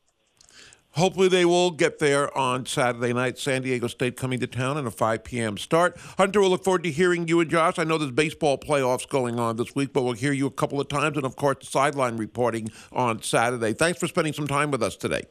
[0.93, 3.37] Hopefully, they will get there on Saturday night.
[3.37, 5.57] San Diego State coming to town and a 5 p.m.
[5.57, 5.95] start.
[6.17, 7.77] Hunter, we'll look forward to hearing you and Josh.
[7.77, 10.81] I know there's baseball playoffs going on this week, but we'll hear you a couple
[10.81, 11.15] of times.
[11.15, 13.73] And, of course, the sideline reporting on Saturday.
[13.73, 15.23] Thanks for spending some time with us today.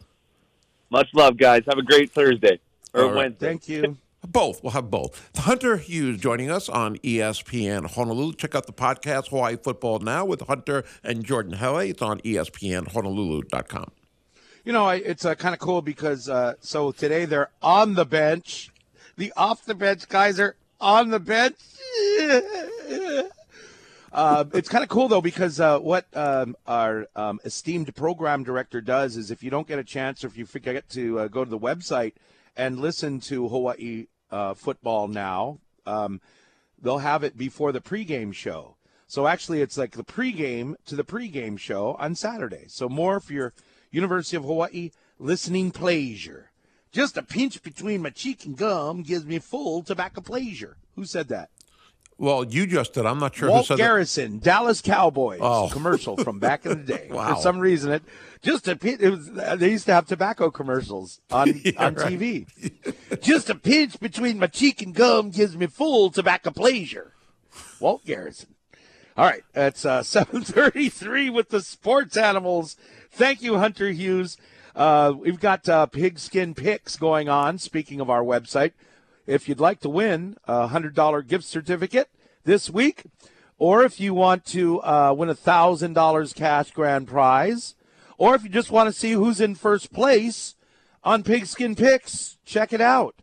[0.90, 1.64] Much love, guys.
[1.66, 2.60] Have a great Thursday
[2.94, 3.14] or right.
[3.14, 3.46] Wednesday.
[3.46, 3.96] Thank you.
[4.26, 4.62] Both.
[4.62, 5.30] We'll have both.
[5.36, 8.34] Hunter Hughes joining us on ESPN Honolulu.
[8.34, 11.90] Check out the podcast Hawaii Football Now with Hunter and Jordan Hele.
[11.90, 13.92] It's on ESPNHonolulu.com.
[14.68, 18.70] You know, it's uh, kind of cool because uh, so today they're on the bench.
[19.16, 21.56] The off the bench guys are on the bench.
[24.12, 28.82] uh, it's kind of cool though because uh, what um, our um, esteemed program director
[28.82, 31.46] does is if you don't get a chance or if you forget to uh, go
[31.46, 32.12] to the website
[32.54, 36.20] and listen to Hawaii uh, football now, um,
[36.78, 38.76] they'll have it before the pregame show.
[39.06, 42.66] So actually, it's like the pregame to the pregame show on Saturday.
[42.68, 43.54] So more for your
[43.90, 46.50] University of Hawaii listening pleasure.
[46.92, 50.76] Just a pinch between my cheek and gum gives me full tobacco pleasure.
[50.96, 51.50] Who said that?
[52.16, 53.06] Well, you just did.
[53.06, 54.44] I'm not sure Walt who said Garrison, that.
[54.44, 55.68] Dallas Cowboys oh.
[55.70, 57.08] commercial from back in the day.
[57.10, 57.34] wow.
[57.36, 58.02] For some reason, it
[58.42, 62.12] just a it they used to have tobacco commercials on yeah, on right.
[62.12, 63.20] TV.
[63.20, 67.12] just a pinch between my cheek and gum gives me full tobacco pleasure.
[67.78, 68.54] Walt Garrison.
[69.16, 72.76] All right, that's uh, 7:33 with the sports animals.
[73.10, 74.36] Thank you, Hunter Hughes.
[74.74, 77.58] Uh, we've got uh, pigskin picks going on.
[77.58, 78.72] Speaking of our website,
[79.26, 82.08] if you'd like to win a hundred dollar gift certificate
[82.44, 83.02] this week,
[83.58, 87.74] or if you want to uh, win a thousand dollars cash grand prize,
[88.18, 90.54] or if you just want to see who's in first place
[91.02, 93.16] on Pigskin Picks, check it out.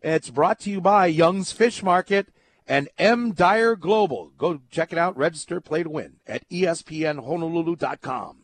[0.00, 2.28] It's brought to you by Young's Fish Market
[2.66, 3.32] and M.
[3.32, 4.32] Dyer Global.
[4.36, 8.43] Go check it out, register, play to win at espnhonolulu.com.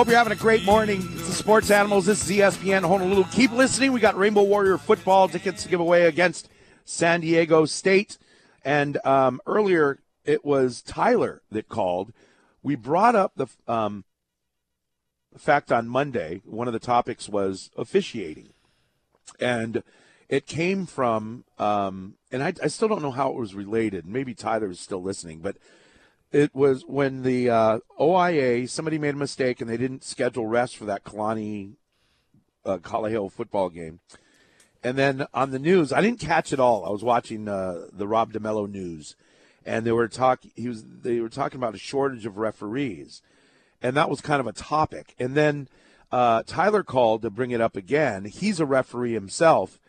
[0.00, 1.00] Hope you're having a great morning.
[1.14, 2.06] It's the Sports Animals.
[2.06, 3.24] This is ESPN Honolulu.
[3.32, 3.92] Keep listening.
[3.92, 6.48] We got Rainbow Warrior football tickets to give away against
[6.84, 8.16] San Diego State.
[8.64, 12.12] And um, earlier, it was Tyler that called.
[12.62, 14.04] We brought up the um,
[15.38, 18.50] fact on Monday, one of the topics was officiating.
[19.38, 19.82] And
[20.28, 24.06] it came from, um, and I, I, still don't know how it was related.
[24.06, 25.56] Maybe Tyler is still listening, but
[26.32, 30.76] it was when the uh, OIA, somebody made a mistake and they didn't schedule rest
[30.76, 31.72] for that Kalani
[32.64, 34.00] uh, football game.
[34.82, 36.86] And then on the news, I didn't catch it all.
[36.86, 39.14] I was watching uh, the Rob DeMello news,
[39.66, 40.52] and they were talking.
[40.56, 43.20] He was they were talking about a shortage of referees,
[43.82, 45.14] and that was kind of a topic.
[45.18, 45.68] And then
[46.12, 48.24] uh, Tyler called to bring it up again.
[48.24, 49.80] He's a referee himself,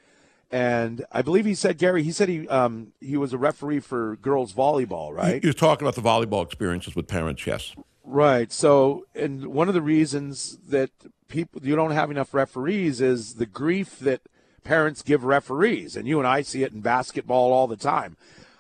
[0.52, 2.04] and I believe he said Gary.
[2.04, 5.42] He said he um, he was a referee for girls volleyball, right?
[5.42, 7.46] He was talking about the volleyball experiences with parents.
[7.48, 7.74] Yes,
[8.04, 8.52] right.
[8.52, 10.92] So, and one of the reasons that
[11.28, 14.22] people you don't have enough referees is the grief that
[14.64, 18.16] parents give referees, and you and I see it in basketball all the time.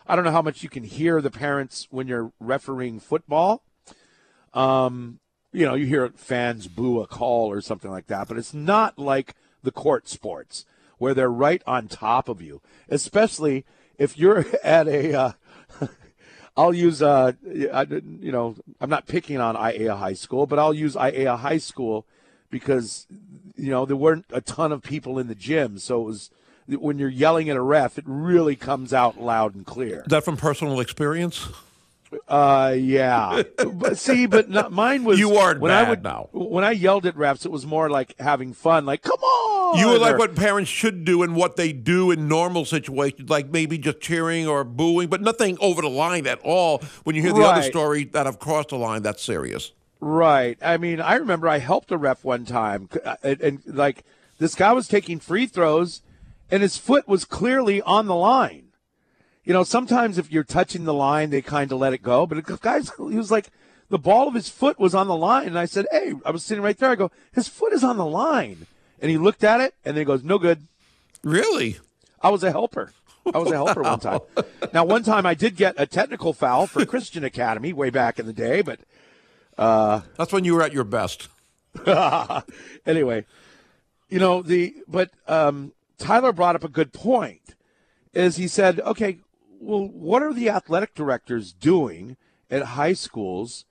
[0.07, 3.63] I don't know how much you can hear the parents when you're refereeing football.
[4.53, 5.20] Um,
[5.53, 8.97] you know, you hear fans boo a call or something like that, but it's not
[8.97, 10.65] like the court sports
[10.97, 13.65] where they're right on top of you, especially
[13.97, 15.13] if you're at a.
[15.13, 15.31] Uh,
[16.57, 20.95] I'll use, uh, you know, I'm not picking on Aiea High School, but I'll use
[20.95, 22.05] Aiea High School
[22.49, 23.07] because,
[23.55, 25.79] you know, there weren't a ton of people in the gym.
[25.79, 26.29] So it was,
[26.67, 30.01] when you're yelling at a ref, it really comes out loud and clear.
[30.01, 31.47] Is that from personal experience?
[32.27, 33.43] Uh, yeah.
[33.73, 36.29] but see, but not, mine was you aren't when bad I would, now.
[36.31, 38.85] When I yelled at refs, it was more like having fun.
[38.85, 39.79] Like, come on!
[39.79, 43.49] You were like what parents should do and what they do in normal situations, like
[43.49, 46.79] maybe just cheering or booing, but nothing over the line at all.
[47.03, 47.57] When you hear the right.
[47.57, 49.71] other story that have crossed the line, that's serious.
[49.99, 50.57] Right.
[50.61, 54.03] I mean, I remember I helped a ref one time, uh, and, and like
[54.39, 56.01] this guy was taking free throws,
[56.49, 58.70] and his foot was clearly on the line
[59.43, 62.25] you know, sometimes if you're touching the line, they kind of let it go.
[62.25, 63.49] But guy's, he was like,
[63.89, 65.47] the ball of his foot was on the line.
[65.47, 66.91] And I said, Hey, I was sitting right there.
[66.91, 68.67] I go, his foot is on the line.
[69.01, 70.67] And he looked at it and then he goes, No good.
[71.23, 71.77] Really?
[72.21, 72.93] I was a helper.
[73.33, 74.21] I was a helper one time.
[74.73, 78.25] Now, one time I did get a technical foul for Christian Academy way back in
[78.25, 78.79] the day, but
[80.17, 81.27] That's when you were at your best.
[82.85, 83.25] anyway,
[84.09, 87.55] you know the but um, Tyler brought up a good point.
[88.13, 89.19] Is he said, okay,
[89.61, 92.17] well, what are the athletic directors doing
[92.49, 93.65] at high schools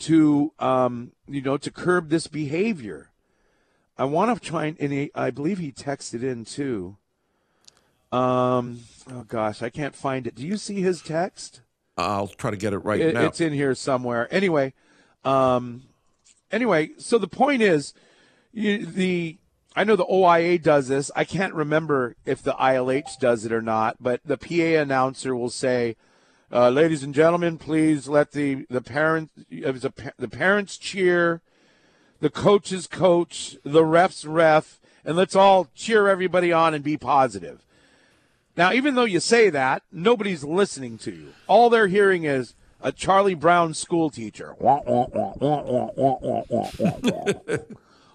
[0.00, 3.10] to um, you know to curb this behavior?
[3.96, 6.96] I want to try and, and he, I believe he texted in too.
[8.12, 10.34] Um, oh gosh, I can't find it.
[10.34, 11.62] Do you see his text?
[11.96, 13.26] I'll try to get it right It- now.
[13.26, 14.28] It's in here somewhere.
[14.30, 14.74] Anyway,
[15.24, 15.82] um,
[16.50, 17.94] anyway, so the point is,
[18.52, 19.38] you, the
[19.76, 21.10] I know the OIA does this.
[21.14, 25.50] I can't remember if the ILH does it or not, but the PA announcer will
[25.50, 25.96] say,
[26.52, 31.40] uh, "Ladies and gentlemen, please let the the parents the parents cheer,
[32.20, 37.64] the coaches coach, the refs ref, and let's all cheer everybody on and be positive."
[38.56, 41.28] Now, even though you say that, nobody's listening to you.
[41.46, 44.56] All they're hearing is a Charlie Brown school teacher.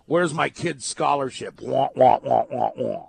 [0.06, 1.62] Where's my kid's scholarship?
[1.62, 3.06] Wah, wah, wah, wah, wah.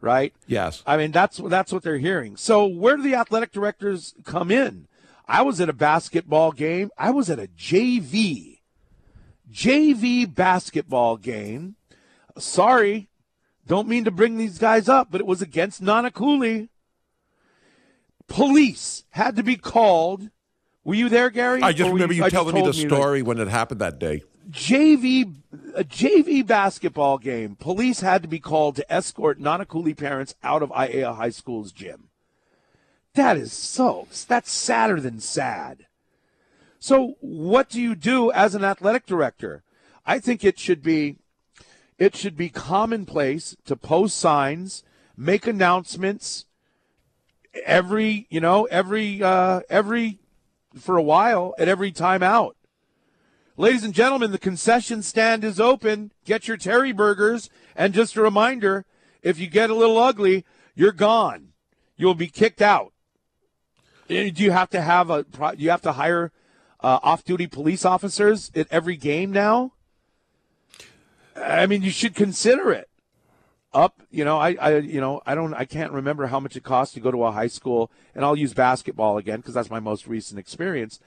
[0.00, 0.34] Right?
[0.46, 0.82] Yes.
[0.86, 2.36] I mean, that's, that's what they're hearing.
[2.36, 4.86] So, where do the athletic directors come in?
[5.26, 6.90] I was at a basketball game.
[6.98, 8.58] I was at a JV,
[9.50, 11.76] JV basketball game.
[12.36, 13.08] Sorry,
[13.66, 16.68] don't mean to bring these guys up, but it was against Nanakuli.
[18.26, 20.28] Police had to be called.
[20.82, 21.62] Were you there, Gary?
[21.62, 24.22] I just remember you, you telling me the story when it happened that day.
[24.50, 25.34] JV
[25.74, 27.56] a JV basketball game.
[27.56, 32.08] Police had to be called to escort Nanakuli parents out of IAA High School's gym.
[33.14, 34.08] That is so.
[34.28, 35.86] That's sadder than sad.
[36.78, 39.62] So, what do you do as an athletic director?
[40.04, 41.16] I think it should be
[41.96, 44.82] it should be commonplace to post signs,
[45.16, 46.44] make announcements
[47.64, 50.18] every, you know, every uh every
[50.78, 52.56] for a while at every time out.
[53.56, 56.10] Ladies and gentlemen, the concession stand is open.
[56.24, 57.48] Get your Terry burgers.
[57.76, 58.84] And just a reminder
[59.22, 61.50] if you get a little ugly, you're gone.
[61.96, 62.92] You'll be kicked out.
[64.10, 65.22] Eh, Do you have to have a?
[65.22, 66.32] Do you have to hire
[66.80, 69.72] uh, off-duty police officers at every game now?
[71.36, 72.88] I mean, you should consider it.
[73.72, 76.62] Up, you know, I, I, you know, I don't, I can't remember how much it
[76.62, 79.80] costs to go to a high school, and I'll use basketball again because that's my
[79.80, 81.00] most recent experience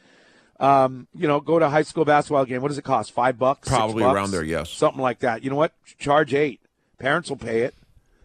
[0.59, 2.61] um, you know, go to a high school basketball game.
[2.61, 3.11] What does it cost?
[3.11, 3.67] Five bucks?
[3.67, 4.15] Probably bucks?
[4.15, 4.69] around there, yes.
[4.69, 5.43] Something like that.
[5.43, 5.73] You know what?
[5.99, 6.61] Charge eight.
[6.99, 7.75] Parents will pay it.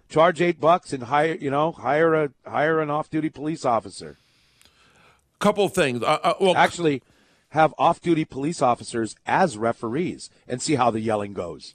[0.09, 4.19] Charge eight bucks and hire, you know, hire a hire an off-duty police officer.
[5.39, 6.03] Couple of things.
[6.03, 7.03] Uh, uh, well, Actually,
[7.51, 11.75] have off-duty police officers as referees and see how the yelling goes.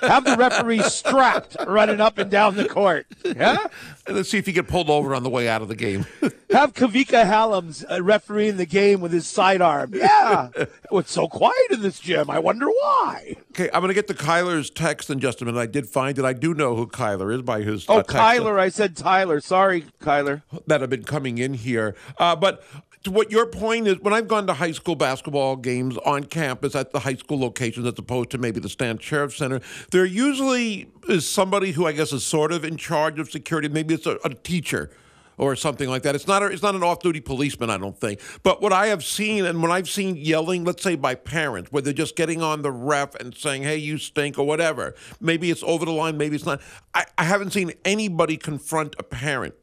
[0.00, 3.06] Have the referee strapped running up and down the court.
[3.24, 3.66] Yeah.
[4.08, 6.06] let's see if you get pulled over on the way out of the game.
[6.50, 9.92] Have Kavika Hallam's uh, refereeing the game with his sidearm.
[9.94, 10.48] Yeah.
[10.90, 12.30] It's so quiet in this gym.
[12.30, 13.36] I wonder why.
[13.50, 15.58] okay, I'm going to get to Kyler's text in just a minute.
[15.60, 16.24] I did find it.
[16.24, 17.86] I do know who Kyler is by his.
[17.88, 18.58] uh, Oh, text Kyler.
[18.58, 19.40] I said Tyler.
[19.40, 20.42] Sorry, Kyler.
[20.66, 21.94] that have been coming in here.
[22.16, 22.64] Uh, but
[23.06, 26.92] what your point is, when I've gone to high school basketball games on campus at
[26.92, 31.28] the high school locations, as opposed to maybe the Stan Sheriff Center, there usually is
[31.28, 33.68] somebody who I guess is sort of in charge of security.
[33.68, 34.90] Maybe it's a, a teacher
[35.36, 36.16] or something like that.
[36.16, 38.20] It's not a, it's not an off-duty policeman, I don't think.
[38.42, 41.80] But what I have seen, and when I've seen yelling, let's say by parents, where
[41.80, 44.94] they're just getting on the ref and saying, "Hey, you stink" or whatever.
[45.20, 46.60] Maybe it's over the line, maybe it's not.
[46.92, 49.54] I, I haven't seen anybody confront a parent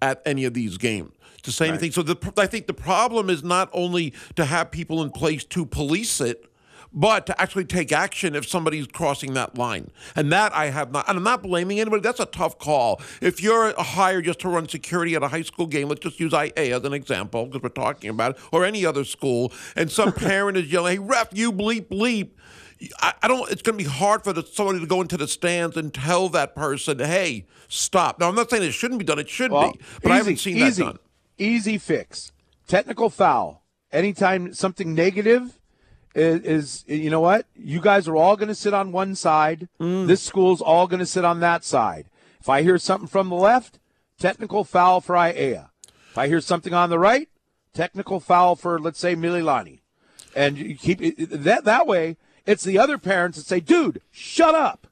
[0.00, 1.92] at any of these games to say anything.
[1.92, 5.66] So the, I think the problem is not only to have people in place to
[5.66, 6.46] police it,
[6.92, 9.90] but to actually take action if somebody's crossing that line.
[10.16, 12.02] And that I have not, and I'm not blaming anybody.
[12.02, 13.00] That's a tough call.
[13.20, 16.32] If you're hired just to run security at a high school game, let's just use
[16.32, 20.12] IA as an example because we're talking about it, or any other school, and some
[20.28, 22.30] parent is yelling, "Hey, ref, you bleep bleep."
[23.00, 23.48] I, I don't.
[23.52, 26.28] It's going to be hard for the, somebody to go into the stands and tell
[26.30, 29.18] that person, "Hey, stop." Now, I'm not saying it shouldn't be done.
[29.18, 30.98] It should Well, be, but I haven't seen easy, that done.
[31.40, 32.32] Easy fix.
[32.68, 33.64] Technical foul.
[33.90, 35.58] Anytime something negative
[36.14, 37.46] is, is you know what?
[37.56, 39.68] You guys are all going to sit on one side.
[39.80, 40.06] Mm.
[40.06, 42.10] This school's all going to sit on that side.
[42.40, 43.78] If I hear something from the left,
[44.18, 45.70] technical foul for IAEA.
[46.10, 47.28] If I hear something on the right,
[47.72, 49.80] technical foul for let's say Mililani.
[50.36, 52.16] And you keep it, that that way.
[52.46, 54.86] It's the other parents that say, "Dude, shut up."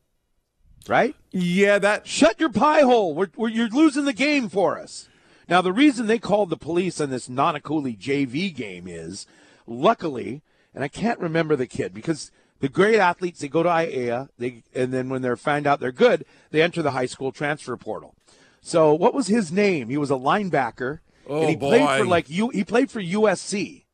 [0.88, 1.14] Right?
[1.30, 3.14] Yeah, that Shut your pie hole.
[3.14, 5.08] We're, we're, you're losing the game for us.
[5.48, 9.26] Now, the reason they called the police on this Nanakuli JV game is,
[9.66, 10.42] luckily,
[10.74, 12.30] and I can't remember the kid because
[12.60, 15.92] the great athletes they go to IAEA, they and then when they're find out they're
[15.92, 18.14] good, they enter the high school transfer portal.
[18.60, 19.88] So, what was his name?
[19.88, 22.48] He was a linebacker, Oh, and he played for like you.
[22.50, 23.84] He played for USC.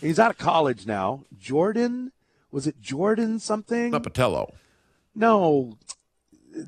[0.00, 1.24] He's out of college now.
[1.38, 2.12] Jordan
[2.50, 3.90] was it Jordan something?
[3.90, 4.52] Not Patello.
[5.14, 5.76] No,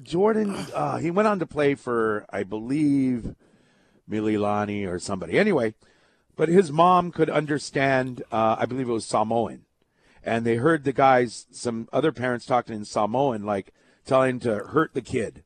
[0.02, 0.54] Jordan.
[0.74, 3.34] Uh, he went on to play for, I believe,
[4.10, 5.38] Mililani or somebody.
[5.38, 5.74] Anyway,
[6.36, 8.22] but his mom could understand.
[8.32, 9.62] Uh, I believe it was Samoan,
[10.24, 13.72] and they heard the guys, some other parents talking in Samoan, like
[14.04, 15.44] telling to hurt the kid.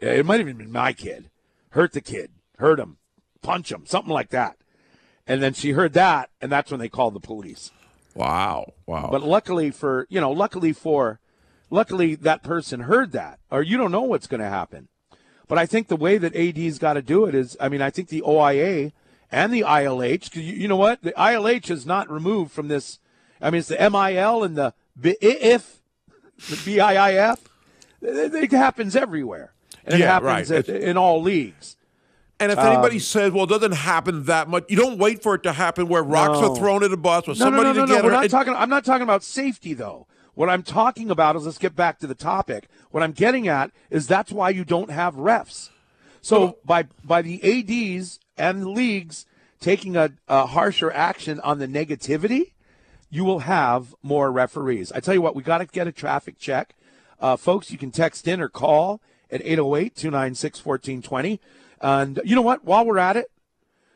[0.00, 1.30] It might have even been my kid.
[1.70, 2.30] Hurt the kid.
[2.58, 2.98] Hurt him.
[3.42, 3.84] Punch him.
[3.84, 4.56] Something like that.
[5.26, 7.70] And then she heard that, and that's when they called the police.
[8.14, 8.72] Wow.
[8.86, 9.08] Wow.
[9.10, 11.20] But luckily for you know, luckily for,
[11.70, 14.88] luckily that person heard that, or you don't know what's going to happen.
[15.48, 17.90] But I think the way that AD's got to do it is, I mean, I
[17.90, 18.92] think the OIA
[19.32, 22.98] and the ILH, because you, you know what, the ILH is not removed from this.
[23.40, 25.80] I mean, it's the MIL and the BIF,
[26.48, 27.38] the BIIF.
[28.02, 29.52] It, it happens everywhere,
[29.84, 30.68] and it Yeah, happens right.
[30.68, 31.76] at- in all leagues.
[32.40, 35.34] And if Um, anybody says, "Well, it doesn't happen that much," you don't wait for
[35.34, 36.52] it to happen where rocks No.
[36.52, 38.04] are thrown at a bus or No, somebody no, no, no, no.
[38.04, 38.54] We're not talking.
[38.54, 40.06] I'm not talking about safety though.
[40.34, 42.68] What I'm talking about is let's get back to the topic.
[42.90, 45.70] What I'm getting at is that's why you don't have refs.
[46.20, 49.26] So by by the ads and leagues
[49.60, 52.52] taking a, a harsher action on the negativity,
[53.10, 54.92] you will have more referees.
[54.92, 56.74] I tell you what, we got to get a traffic check.
[57.20, 61.40] Uh, folks, you can text in or call at 808 296 1420.
[61.80, 62.64] And you know what?
[62.64, 63.30] While we're at it,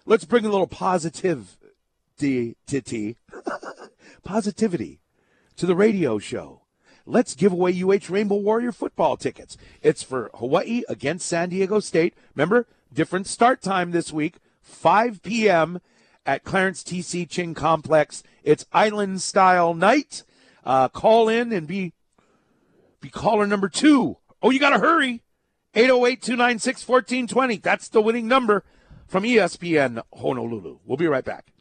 [0.07, 1.57] let's bring a little positive
[4.25, 5.01] positivity
[5.57, 6.62] to the radio show.
[7.07, 9.57] Let's give away UH Rainbow Warrior football tickets.
[9.83, 12.15] It's for Hawaii against San Diego State.
[12.35, 15.81] Remember, different start time this week, 5 p.m.
[16.25, 18.23] at Clarence TC Ching Complex.
[18.45, 20.23] It's island style night.
[20.65, 21.93] Uh, call in and be
[23.01, 24.19] be caller number two.
[24.41, 25.23] Oh, you got to hurry.
[25.75, 27.57] 808 296 1420.
[27.57, 28.63] That's the winning number
[29.09, 30.79] from ESPN Honolulu.
[30.85, 31.52] We'll be right back.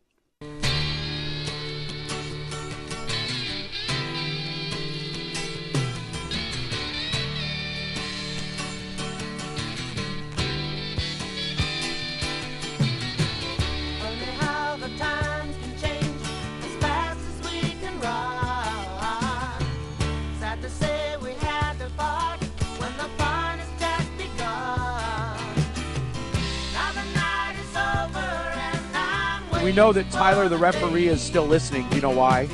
[29.64, 31.88] We know that Tyler, the referee, is still listening.
[31.90, 32.50] Do you know why?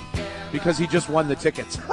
[0.51, 1.77] Because he just won the tickets.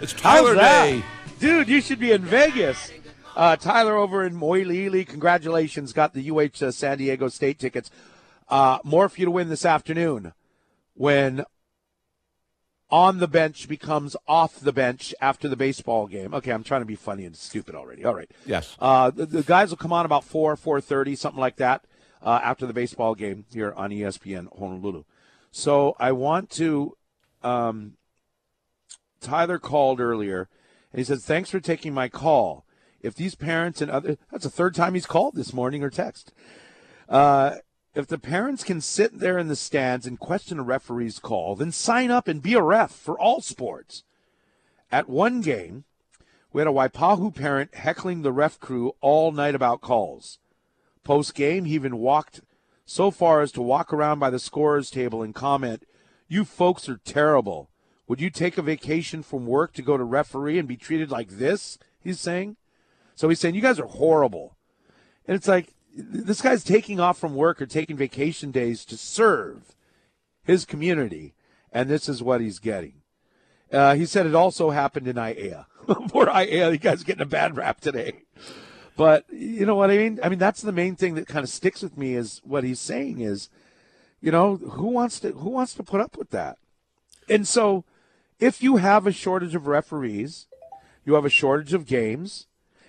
[0.00, 1.02] it's Tyler Day.
[1.40, 2.92] Dude, you should be in Vegas.
[3.34, 7.90] Uh, Tyler over in Moilili, congratulations, got the UH uh, San Diego State tickets.
[8.48, 10.32] Uh, more for you to win this afternoon
[10.94, 11.44] when
[12.88, 16.32] on the bench becomes off the bench after the baseball game.
[16.32, 18.04] Okay, I'm trying to be funny and stupid already.
[18.04, 18.30] All right.
[18.46, 18.76] Yes.
[18.78, 21.84] Uh, the, the guys will come on about four, four thirty, something like that,
[22.22, 25.04] uh, after the baseball game here on ESPN Honolulu.
[25.50, 26.96] So I want to.
[27.42, 27.94] Um,
[29.20, 30.48] Tyler called earlier,
[30.92, 32.64] and he says, "Thanks for taking my call.
[33.00, 36.32] If these parents and other that's the third time he's called this morning or text.
[37.08, 37.56] Uh,
[37.94, 41.72] if the parents can sit there in the stands and question a referee's call, then
[41.72, 44.02] sign up and be a ref for all sports.
[44.92, 45.84] At one game,
[46.52, 50.38] we had a Waipahu parent heckling the ref crew all night about calls.
[51.06, 52.40] Post game, he even walked
[52.84, 55.84] so far as to walk around by the scorer's table and comment,
[56.26, 57.70] You folks are terrible.
[58.08, 61.28] Would you take a vacation from work to go to referee and be treated like
[61.28, 61.78] this?
[62.00, 62.56] He's saying.
[63.14, 64.56] So he's saying, You guys are horrible.
[65.28, 69.76] And it's like, this guy's taking off from work or taking vacation days to serve
[70.42, 71.34] his community,
[71.70, 73.02] and this is what he's getting.
[73.72, 75.66] Uh, he said it also happened in IAEA.
[76.08, 78.25] Poor IAEA, you guys getting a bad rap today.
[78.96, 80.18] But you know what I mean?
[80.22, 82.80] I mean that's the main thing that kind of sticks with me is what he's
[82.80, 83.50] saying is,
[84.20, 86.58] you know, who wants to who wants to put up with that?
[87.28, 87.84] And so,
[88.38, 90.46] if you have a shortage of referees,
[91.04, 92.46] you have a shortage of games.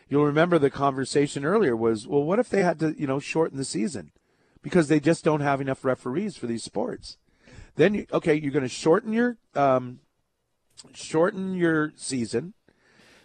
[0.09, 3.57] You'll remember the conversation earlier was, well, what if they had to, you know, shorten
[3.57, 4.11] the season
[4.61, 7.17] because they just don't have enough referees for these sports?
[7.75, 9.99] Then, you, okay, you're going to shorten your um,
[10.93, 12.53] shorten your season.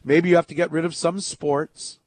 [0.05, 2.01] Maybe you have to get rid of some sports.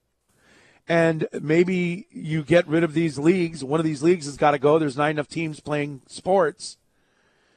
[0.87, 3.63] And maybe you get rid of these leagues.
[3.63, 4.77] One of these leagues has got to go.
[4.77, 6.77] There's not enough teams playing sports.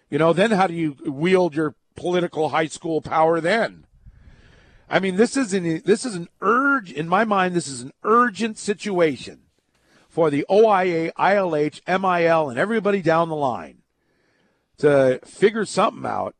[0.08, 3.84] You know, then how do you wield your political high school power then?
[4.88, 7.54] I mean, this is an this is an urge in my mind.
[7.54, 9.42] This is an urgent situation
[10.08, 13.82] for the OIA, ILH, MIL, and everybody down the line
[14.78, 16.34] to figure something out,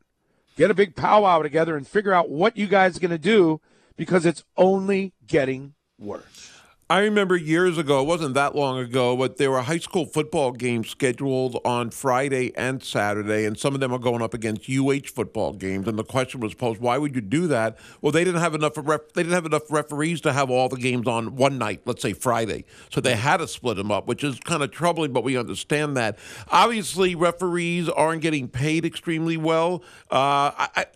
[0.57, 3.61] get a big powwow together, and figure out what you guys are going to do
[3.97, 6.58] because it's only getting worse.
[6.91, 10.53] I remember years ago, it wasn't that long ago, but there were high school football
[10.53, 15.09] games scheduled on Friday and Saturday, and some of them are going up against UH
[15.15, 15.87] football games.
[15.87, 17.77] And the question was posed, why would you do that?
[18.01, 20.79] Well, they didn't have enough ref- they didn't have enough referees to have all the
[20.79, 22.65] games on one night, let's say Friday.
[22.91, 25.95] So they had to split them up, which is kind of troubling, but we understand
[25.99, 26.19] that.
[26.51, 29.83] Obviously, referees aren't getting paid extremely well.
[30.11, 30.87] Uh, I, I,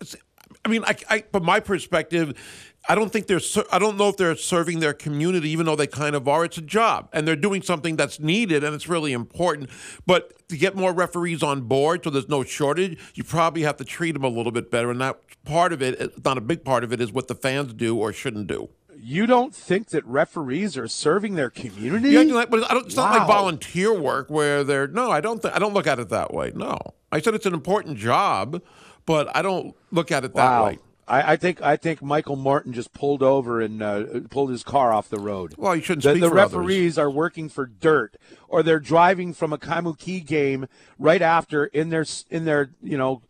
[0.65, 2.33] I mean, I, I, from my perspective,
[2.87, 3.39] I don't think they're.
[3.71, 6.43] I don't know if they're serving their community, even though they kind of are.
[6.43, 9.69] It's a job, and they're doing something that's needed, and it's really important.
[10.05, 13.85] But to get more referees on board, so there's no shortage, you probably have to
[13.85, 14.91] treat them a little bit better.
[14.91, 17.73] And that part of it, not a big part of it, is what the fans
[17.73, 18.69] do or shouldn't do.
[18.95, 22.09] You don't think that referees are serving their community?
[22.09, 24.87] Yeah, you know, but I don't, it's not like volunteer work where they're.
[24.87, 25.41] No, I don't.
[25.41, 26.51] Th- I don't look at it that way.
[26.53, 26.77] No,
[27.11, 28.61] I said it's an important job,
[29.05, 30.65] but I don't look at it that wow.
[30.65, 30.79] way.
[31.07, 34.93] I, I think I think Michael Martin just pulled over and uh, pulled his car
[34.93, 35.55] off the road.
[35.57, 36.55] Well, you shouldn't The, the for others.
[36.55, 38.15] referees are working for dirt,
[38.47, 43.21] or they're driving from a Kaimuki game right after in their in their you know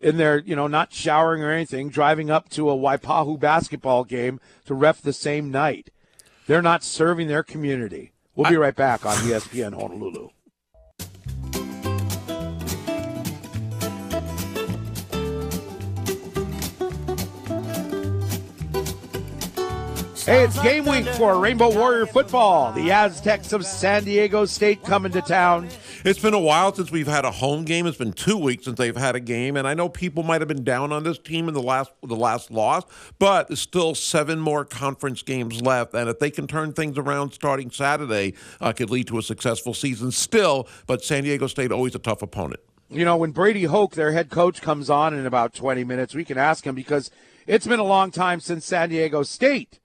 [0.00, 4.40] in their you know not showering or anything, driving up to a Waipahu basketball game
[4.66, 5.90] to ref the same night.
[6.46, 8.12] They're not serving their community.
[8.34, 10.30] We'll be right back on ESPN Honolulu.
[20.28, 22.70] Hey, it's game week for Rainbow Warrior football.
[22.74, 25.70] The Aztecs of San Diego State coming to town.
[26.04, 27.86] It's been a while since we've had a home game.
[27.86, 30.48] It's been two weeks since they've had a game, and I know people might have
[30.48, 32.84] been down on this team in the last the last loss,
[33.18, 37.30] but there's still seven more conference games left, and if they can turn things around
[37.30, 40.68] starting Saturday, uh, could lead to a successful season still.
[40.86, 42.60] But San Diego State always a tough opponent.
[42.90, 46.26] You know, when Brady Hoke, their head coach, comes on in about 20 minutes, we
[46.26, 47.10] can ask him because
[47.46, 49.78] it's been a long time since San Diego State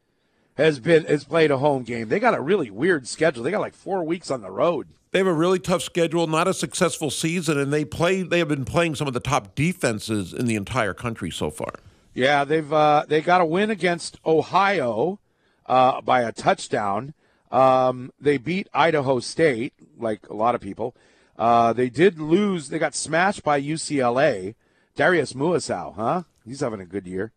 [0.56, 2.10] has been has played a home game.
[2.10, 3.44] They got a really weird schedule.
[3.44, 4.88] They got like four weeks on the road.
[5.12, 8.24] They have a really tough schedule, not a successful season, and they play.
[8.24, 11.74] They have been playing some of the top defenses in the entire country so far.
[12.14, 15.20] Yeah, they've uh, they got a win against Ohio
[15.66, 17.14] uh, by a touchdown.
[17.52, 20.96] Um, they beat Idaho State, like a lot of people.
[21.38, 22.70] Uh, they did lose.
[22.70, 24.56] They got smashed by UCLA.
[24.96, 26.24] Darius Muasau, huh?
[26.46, 27.32] He's having a good year.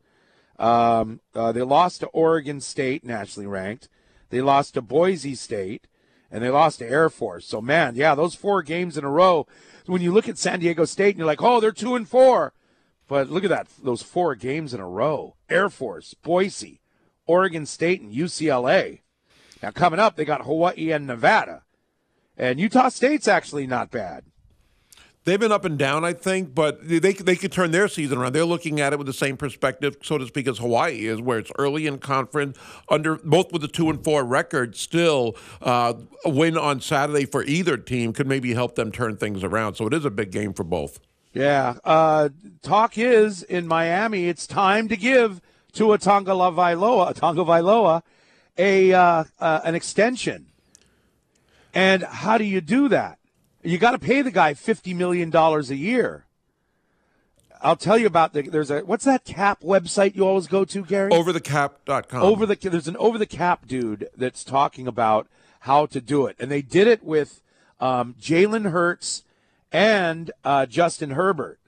[0.58, 3.88] Um, uh, they lost to Oregon State, nationally ranked.
[4.30, 5.86] They lost to Boise State,
[6.30, 7.46] and they lost to Air Force.
[7.46, 9.46] So, man, yeah, those four games in a row.
[9.86, 12.52] When you look at San Diego State, and you're like, oh, they're two and four.
[13.08, 16.80] But look at that, those four games in a row: Air Force, Boise,
[17.26, 19.00] Oregon State, and UCLA.
[19.62, 21.62] Now coming up, they got Hawaii and Nevada,
[22.36, 24.24] and Utah State's actually not bad.
[25.26, 28.32] They've been up and down, I think, but they they could turn their season around.
[28.32, 31.40] They're looking at it with the same perspective, so to speak, as Hawaii is, where
[31.40, 32.56] it's early in conference,
[32.88, 34.76] under both with a two and four record.
[34.76, 39.42] Still, uh, a win on Saturday for either team could maybe help them turn things
[39.42, 39.74] around.
[39.74, 41.00] So it is a big game for both.
[41.34, 41.74] Yeah.
[41.82, 42.28] Uh,
[42.62, 44.28] talk is in Miami.
[44.28, 45.40] It's time to give
[45.72, 48.02] to Tagovailoa, Tonga Vailoa,
[48.56, 50.46] a uh, uh, an extension.
[51.74, 53.18] And how do you do that?
[53.66, 56.24] You got to pay the guy fifty million dollars a year.
[57.60, 58.42] I'll tell you about the.
[58.42, 61.10] There's a what's that cap website you always go to, Gary?
[61.10, 62.22] Overthecap.com.
[62.22, 65.26] over the there's an over the cap dude that's talking about
[65.60, 67.42] how to do it, and they did it with
[67.80, 69.24] um, Jalen Hurts
[69.72, 71.58] and uh, Justin Herbert,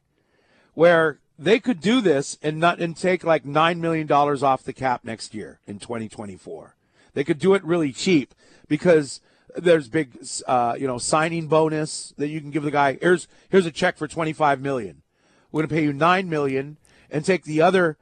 [0.75, 4.73] where they could do this and not and take like nine million dollars off the
[4.73, 6.77] cap next year in 2024.
[7.15, 8.35] They could do it really cheap
[8.69, 9.21] because
[9.57, 12.99] there's big uh, you know signing bonus that you can give the guy.
[13.01, 15.03] Here's here's a check for 25 million.
[15.51, 16.77] We're going to pay you nine million
[17.11, 17.97] and take the other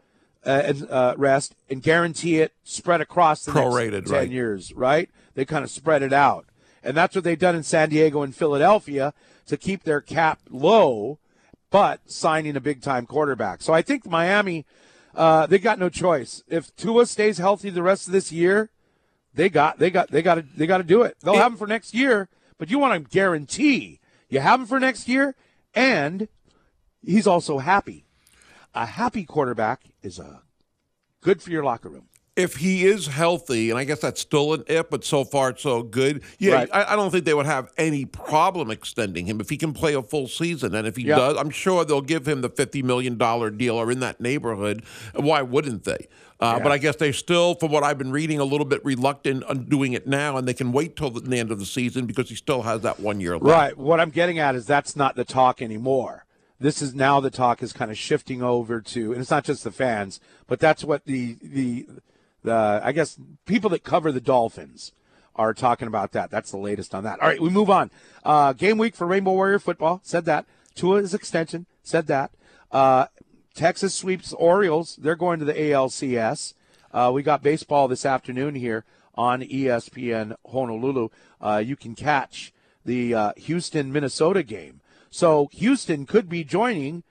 [0.45, 4.31] uh, and, uh, rest and guarantee it spread across the Prorated, next ten right.
[4.31, 4.73] years.
[4.73, 5.11] Right?
[5.35, 6.47] They kind of spread it out,
[6.83, 9.15] and that's what they've done in San Diego and Philadelphia
[9.47, 11.19] to keep their cap low,
[11.71, 13.63] but signing a big time quarterback.
[13.63, 14.67] So I think Miami,
[15.15, 16.43] uh, they got no choice.
[16.49, 18.71] If Tua stays healthy the rest of this year,
[19.37, 21.17] they got they got they got to they got to do it.
[21.23, 22.29] They'll have him for next year,
[22.59, 25.37] but you want to guarantee you have him for next year,
[25.75, 26.29] and
[27.05, 28.07] he's also happy.
[28.75, 30.43] A happy quarterback is a
[31.21, 32.09] good for your locker room.
[32.37, 35.63] If he is healthy, and I guess that's still an if, but so far it's
[35.63, 36.23] so good.
[36.39, 36.69] Yeah, Right.
[36.73, 39.95] I, I don't think they would have any problem extending him if he can play
[39.95, 40.75] a full season.
[40.75, 41.17] And if he Yeah.
[41.17, 43.17] does, I'm sure they'll give him the $50 million
[43.57, 44.85] deal or in that neighborhood.
[45.15, 46.09] Why wouldn't they?
[46.39, 49.43] Uh, But I guess they're still, from what I've been reading, a little bit reluctant
[49.45, 52.29] on doing it now, and they can wait till the end of the season because
[52.29, 53.45] he still has that one year left.
[53.47, 53.79] Right.
[53.79, 56.27] What I'm getting at is that's not the talk anymore.
[56.61, 59.65] This is now the talk is kind of shifting over to, and it's not just
[59.65, 61.87] the fans, but that's what the the
[62.47, 64.93] I guess people that cover the Dolphins
[65.37, 66.31] are talking about that.
[66.31, 67.21] That's the latest on that.
[67.21, 67.91] All right, we move on.
[68.25, 70.47] Uh, game week for Rainbow Warrior football said that.
[70.75, 72.33] Tua's extension said that.
[72.71, 73.07] Uh,
[73.55, 74.97] Texas sweeps Orioles.
[74.97, 76.55] They're going to the ALCS.
[76.93, 78.85] Uh, we got baseball this afternoon here
[79.15, 81.09] on ESPN Honolulu.
[81.41, 82.53] Uh, you can catch
[82.85, 84.81] the uh, Houston Minnesota game.
[85.11, 87.03] So Houston could be joining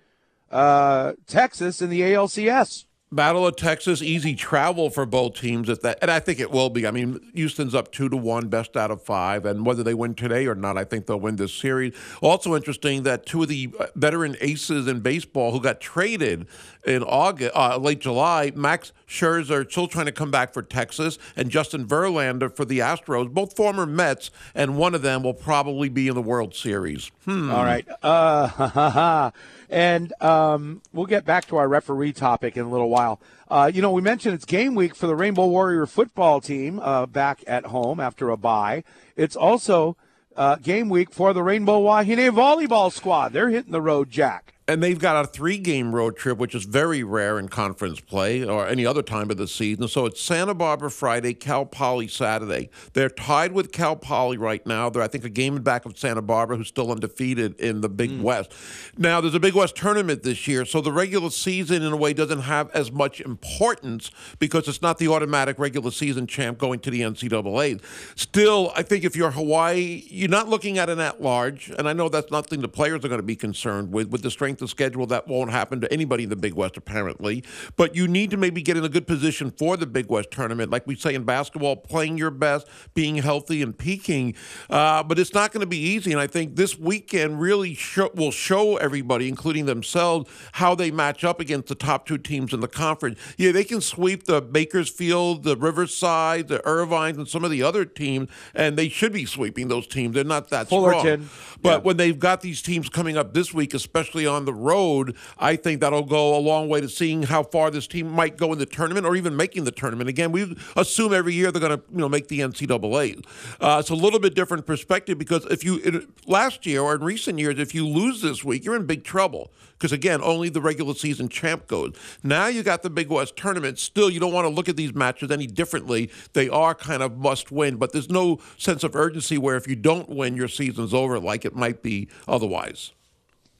[0.51, 2.85] uh, Texas in the ALCS.
[3.15, 5.69] Battle of Texas, easy travel for both teams.
[5.69, 6.85] If that, and I think it will be.
[6.85, 10.15] I mean, Houston's up two to one, best out of five, and whether they win
[10.15, 11.95] today or not, I think they'll win this series.
[12.21, 16.45] Also interesting that two of the uh, veteran aces in baseball who got traded
[16.85, 21.49] in August, uh, late July, Max Scherzer still trying to come back for Texas, and
[21.49, 26.07] Justin Verlander for the Astros, both former Mets, and one of them will probably be
[26.07, 27.11] in the World Series.
[27.23, 27.51] Hmm.
[27.51, 27.87] All right.
[28.03, 29.31] Uh,
[29.69, 33.04] and um, we'll get back to our referee topic in a little while.
[33.49, 37.05] Uh, you know, we mentioned it's game week for the Rainbow Warrior football team uh,
[37.05, 38.83] back at home after a bye.
[39.15, 39.95] It's also
[40.35, 43.33] uh, game week for the Rainbow Wahine volleyball squad.
[43.33, 44.54] They're hitting the road, Jack.
[44.67, 48.43] And they've got a three game road trip, which is very rare in conference play
[48.43, 49.87] or any other time of the season.
[49.87, 52.71] So it's Santa Barbara Friday, Cal Poly Saturday.
[52.93, 54.89] They're tied with Cal Poly right now.
[54.89, 58.09] They're, I think, a game back of Santa Barbara, who's still undefeated in the Big
[58.09, 58.23] hmm.
[58.23, 58.53] West.
[58.97, 62.13] Now, there's a Big West tournament this year, so the regular season, in a way,
[62.13, 64.09] doesn't have as much importance
[64.39, 67.83] because it's not the automatic regular season champ going to the NCAA.
[68.15, 71.93] Still, I think if you're Hawaii, you're not looking at an at large, and I
[71.93, 74.09] know that's nothing the players are going to be concerned with.
[74.15, 77.43] With the strength of schedule, that won't happen to anybody in the Big West, apparently.
[77.75, 80.71] But you need to maybe get in a good position for the Big West tournament,
[80.71, 84.35] like we say in basketball, playing your best, being healthy, and peaking.
[84.69, 88.09] Uh, but it's not going to be easy, and I think this weekend really show,
[88.15, 92.59] will show everybody, including themselves, how they match up against the top two teams in
[92.59, 93.19] the conference.
[93.37, 97.85] Yeah, they can sweep the Bakersfield, the Riverside, the Irvines, and some of the other
[97.85, 100.15] teams, and they should be sweeping those teams.
[100.15, 101.27] They're not that Fullerton.
[101.27, 101.59] strong.
[101.61, 105.55] But when they've got these teams coming up this week, especially on the road, I
[105.55, 108.59] think that'll go a long way to seeing how far this team might go in
[108.59, 110.09] the tournament or even making the tournament.
[110.09, 113.25] Again, we assume every year they're going to you know make the NCAA.
[113.59, 117.39] Uh, it's a little bit different perspective because if you last year or in recent
[117.39, 120.93] years, if you lose this week, you're in big trouble because again, only the regular
[120.93, 121.93] season champ goes.
[122.23, 123.77] Now you got the Big West tournament.
[123.79, 126.09] Still, you don't want to look at these matches any differently.
[126.33, 129.75] They are kind of must win, but there's no sense of urgency where if you
[129.75, 132.91] don't win, your season's over like it might be otherwise.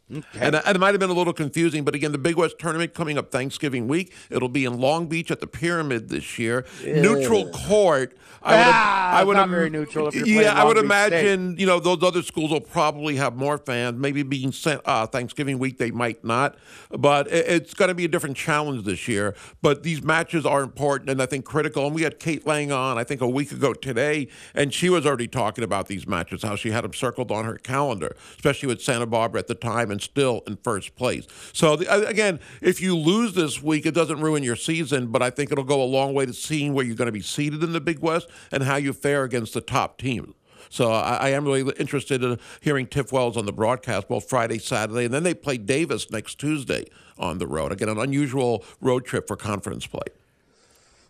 [0.07, 0.23] And,
[0.55, 3.17] and it might have been a little confusing, but again, the Big West tournament coming
[3.17, 4.13] up Thanksgiving week.
[4.29, 6.65] It'll be in Long Beach at the Pyramid this year.
[6.83, 8.15] Neutral court.
[8.43, 10.75] I would, Ah, I would not im- very neutral if you're playing yeah, I would
[10.75, 11.23] Beach State.
[11.31, 13.97] imagine you know those other schools will probably have more fans.
[13.97, 16.55] Maybe being sent uh, Thanksgiving week, they might not.
[16.91, 19.33] But it, it's going to be a different challenge this year.
[19.63, 21.87] But these matches are important and I think critical.
[21.87, 25.07] And we had Kate Lang on I think a week ago today, and she was
[25.07, 28.79] already talking about these matches, how she had them circled on her calendar, especially with
[28.79, 31.25] Santa Barbara at the time and still in first place.
[31.53, 35.21] So the, uh, again, if you lose this week, it doesn't ruin your season, but
[35.21, 37.63] I think it'll go a long way to seeing where you're going to be seated
[37.63, 40.33] in the Big West and how you fare against the top teams.
[40.69, 44.59] So I, I am really interested in hearing Tiff Wells on the broadcast both Friday,
[44.59, 46.85] Saturday, and then they play Davis next Tuesday
[47.17, 47.71] on the road.
[47.71, 50.07] Again, an unusual road trip for conference play.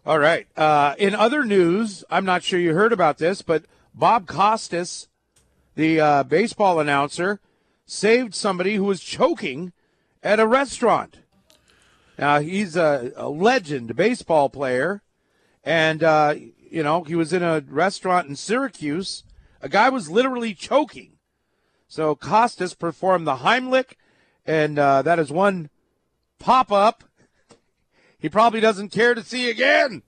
[0.06, 0.46] All right.
[0.56, 3.66] Uh, in other news, I'm not sure you heard about this, but
[3.96, 5.08] Bob Costas,
[5.74, 7.40] the uh, baseball announcer,
[7.86, 9.74] saved somebody who was choking
[10.24, 11.20] at a restaurant.
[12.18, 15.02] Now, he's a, a legend baseball player,
[15.64, 16.36] and, uh,
[16.70, 19.24] you know, he was in a restaurant in Syracuse.
[19.62, 21.14] A guy was literally choking.
[21.88, 23.94] So Costas performed the Heimlich,
[24.46, 25.70] and uh, that is one
[26.40, 27.04] pop up
[28.26, 30.02] he probably doesn't care to see again.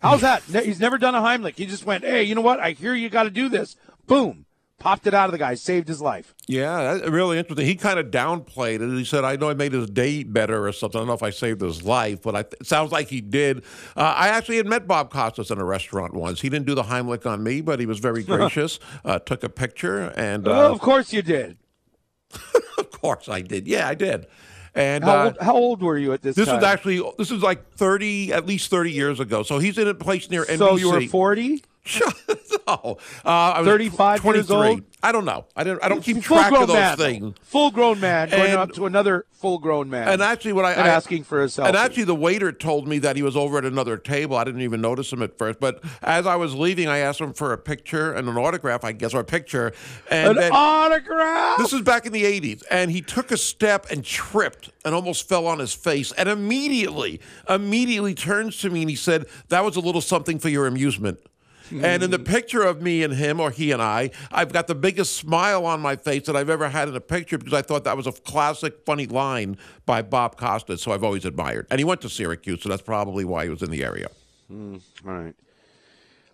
[0.00, 0.42] How's that?
[0.42, 1.56] He's never done a Heimlich.
[1.56, 2.60] He just went, hey, you know what?
[2.60, 3.74] I hear you got to do this.
[4.06, 4.46] Boom.
[4.80, 5.54] Popped it out of the guy.
[5.54, 6.34] Saved his life.
[6.46, 7.64] Yeah, really interesting.
[7.64, 8.98] He kind of downplayed it.
[8.98, 10.98] He said, "I know I made his day better or something.
[10.98, 13.64] I don't know if I saved his life, but I, it sounds like he did."
[13.96, 16.40] Uh, I actually had met Bob Costas in a restaurant once.
[16.42, 18.78] He didn't do the Heimlich on me, but he was very gracious.
[19.04, 21.56] uh, took a picture, and uh, oh, of course you did.
[22.76, 23.68] Of course I did.
[23.68, 24.26] Yeah, I did.
[24.74, 26.56] And How uh, old, how old were you at this, this time?
[26.56, 29.42] was actually this is like thirty, at least thirty years ago.
[29.44, 30.58] So he's in a place near NBC.
[30.58, 31.62] so you were 40?
[32.66, 34.82] no, uh, I was 35 years old?
[35.02, 35.44] I don't know.
[35.54, 35.84] I didn't.
[35.84, 37.34] I don't keep full track of those man, things.
[37.42, 40.08] Full grown man going up to another full grown man.
[40.08, 41.68] And actually, what I, and I asking for a selfie.
[41.68, 44.34] And actually, the waiter told me that he was over at another table.
[44.38, 45.60] I didn't even notice him at first.
[45.60, 48.92] But as I was leaving, I asked him for a picture and an autograph, I
[48.92, 49.74] guess, or a picture.
[50.10, 51.58] And an then, autograph.
[51.58, 52.62] this is back in the 80s.
[52.70, 56.12] And he took a step and tripped and almost fell on his face.
[56.12, 60.48] And immediately, immediately turns to me and he said, That was a little something for
[60.48, 61.20] your amusement.
[61.70, 64.74] And in the picture of me and him, or he and I, I've got the
[64.74, 67.84] biggest smile on my face that I've ever had in a picture because I thought
[67.84, 69.56] that was a classic, funny line
[69.86, 71.66] by Bob Costas, so I've always admired.
[71.70, 74.08] And he went to Syracuse, so that's probably why he was in the area.
[74.50, 75.34] All right.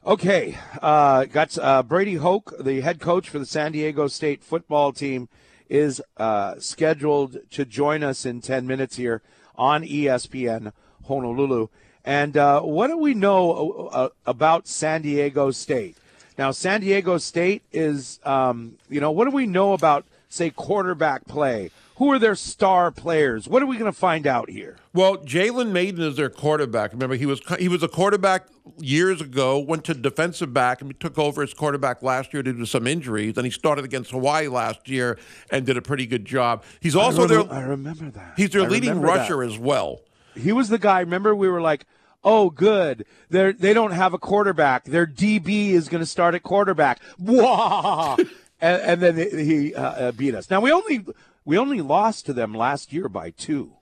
[0.05, 4.93] Okay, uh, got uh, Brady Hoke, the head coach for the San Diego State football
[4.93, 5.28] team,
[5.68, 9.22] is uh, scheduled to join us in 10 minutes here
[9.57, 10.72] on ESPN
[11.07, 11.68] Honolulu.
[12.05, 15.97] And uh, what do we know uh, about San Diego State?
[16.39, 21.27] Now, San Diego State is, um, you know, what do we know about, say, quarterback
[21.27, 21.71] play?
[21.97, 23.47] Who are their star players?
[23.47, 24.77] What are we going to find out here?
[24.95, 26.93] Well, Jalen Mayden is their quarterback.
[26.93, 28.47] Remember, he was he was a quarterback
[28.79, 29.59] years ago.
[29.59, 33.37] Went to defensive back and took over as quarterback last year due to some injuries.
[33.37, 35.19] And he started against Hawaii last year
[35.51, 36.65] and did a pretty good job.
[36.81, 38.33] He's also I, their I remember that.
[38.35, 39.19] he's their I leading remember that.
[39.19, 40.01] rusher as well.
[40.41, 41.01] He was the guy.
[41.01, 41.86] Remember, we were like,
[42.24, 43.07] "Oh, good.
[43.28, 44.84] They they don't have a quarterback.
[44.84, 48.16] Their DB is going to start at quarterback." Wah!
[48.61, 50.51] and, and then he uh, uh, beat us.
[50.51, 51.05] Now we only
[51.45, 53.72] we only lost to them last year by two.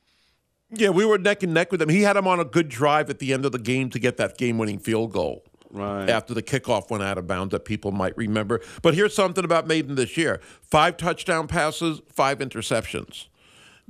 [0.70, 1.88] Yeah, we were neck and neck with them.
[1.88, 4.18] He had him on a good drive at the end of the game to get
[4.18, 5.42] that game-winning field goal.
[5.70, 6.08] Right.
[6.08, 8.60] After the kickoff went out of bounds, that people might remember.
[8.82, 13.26] But here's something about Mayden this year: five touchdown passes, five interceptions.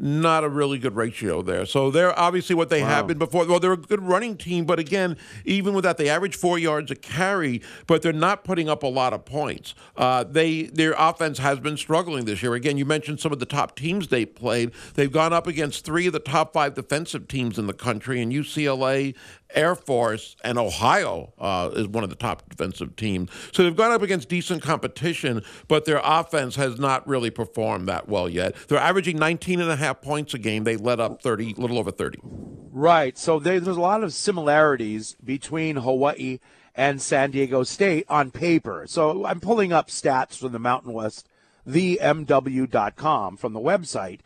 [0.00, 1.66] Not a really good ratio there.
[1.66, 3.44] So they're obviously what they have been before.
[3.48, 6.92] Well, they're a good running team, but again, even with that, they average four yards
[6.92, 9.74] a carry, but they're not putting up a lot of points.
[9.96, 12.54] Uh, they their offense has been struggling this year.
[12.54, 14.70] Again, you mentioned some of the top teams they played.
[14.94, 18.32] They've gone up against three of the top five defensive teams in the country, and
[18.32, 19.16] UCLA
[19.54, 23.30] Air Force and Ohio uh, is one of the top defensive teams.
[23.52, 28.08] So they've gone up against decent competition, but their offense has not really performed that
[28.08, 28.54] well yet.
[28.68, 30.64] They're averaging 19 and a half points a game.
[30.64, 32.18] They let up 30, a little over 30.
[32.22, 33.16] Right.
[33.16, 36.38] So there's a lot of similarities between Hawaii
[36.74, 38.84] and San Diego State on paper.
[38.86, 41.28] So I'm pulling up stats from the Mountain West,
[41.66, 44.20] themw.com from the website.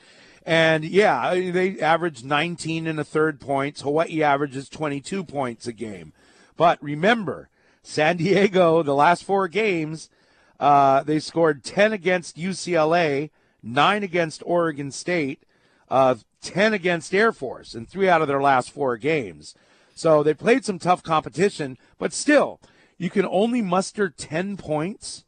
[0.44, 3.82] And yeah, they average 19 and a third points.
[3.82, 6.12] Hawaii averages 22 points a game.
[6.56, 7.48] But remember,
[7.82, 10.10] San Diego, the last four games,
[10.58, 13.30] uh, they scored 10 against UCLA,
[13.62, 15.42] 9 against Oregon State,
[15.88, 19.54] uh, 10 against Air Force in three out of their last four games.
[19.94, 22.60] So they played some tough competition, but still,
[22.98, 25.24] you can only muster 10 points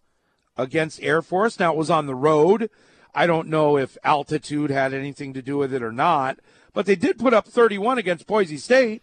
[0.57, 1.59] against Air Force.
[1.59, 2.71] Now, it was on the road.
[3.15, 6.39] I don't know if altitude had anything to do with it or not,
[6.73, 9.03] but they did put up 31 against Boise State.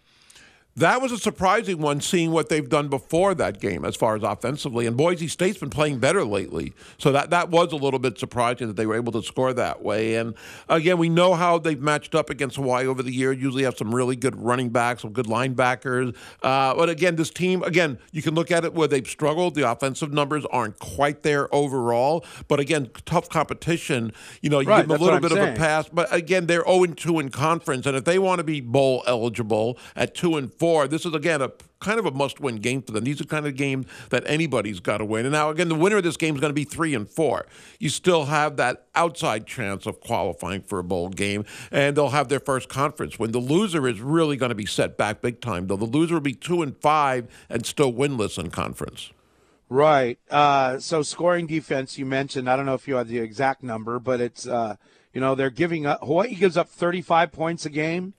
[0.78, 4.24] That was a surprising one, seeing what they've done before that game as far as
[4.24, 4.88] offensively.
[4.88, 6.74] And Boise State's been playing better lately.
[6.98, 9.82] So that, that was a little bit surprising that they were able to score that
[9.82, 10.16] way.
[10.16, 10.34] And
[10.70, 13.34] again, we know how they've matched up against Hawaii over the year.
[13.34, 16.16] Usually have some really good running backs, some good linebackers.
[16.42, 19.56] Uh, but again, this team, again, you can look at it where they've struggled.
[19.56, 22.26] The offensive numbers aren't quite there overall.
[22.48, 24.14] But again, tough competition.
[24.42, 25.90] You know, you Right, give them a little bit of a pass.
[25.90, 27.86] But again, they're 0 2 in conference.
[27.86, 31.42] And if they want to be bowl eligible at 2 and 4, this is again
[31.42, 33.04] a kind of a must-win game for them.
[33.04, 35.26] These are kind of games that anybody's got to win.
[35.26, 37.48] And now again, the winner of this game is going to be three and four.
[37.80, 42.28] You still have that outside chance of qualifying for a bowl game, and they'll have
[42.28, 43.32] their first conference win.
[43.32, 45.78] The loser is really going to be set back big time, though.
[45.78, 49.12] The loser will be two and five and still winless in conference.
[49.68, 50.20] Right.
[50.30, 52.48] Uh, so scoring defense, you mentioned.
[52.48, 54.76] I don't know if you had the exact number, but it's uh,
[55.12, 56.02] you know they're giving up.
[56.02, 58.14] Hawaii gives up 35 points a game,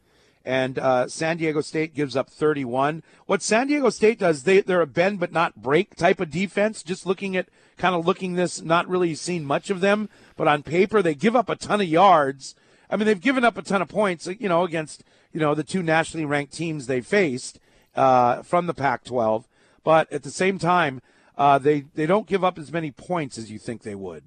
[0.44, 3.02] and uh, San Diego State gives up 31.
[3.26, 6.82] What San Diego State does, they they're a bend but not break type of defense.
[6.82, 10.62] Just looking at kind of looking this, not really seen much of them, but on
[10.62, 12.54] paper they give up a ton of yards.
[12.90, 15.64] I mean, they've given up a ton of points, you know, against you know the
[15.64, 17.58] two nationally ranked teams they faced
[17.94, 19.44] uh, from the Pac-12.
[19.84, 21.00] But at the same time,
[21.36, 24.24] uh, they they don't give up as many points as you think they would.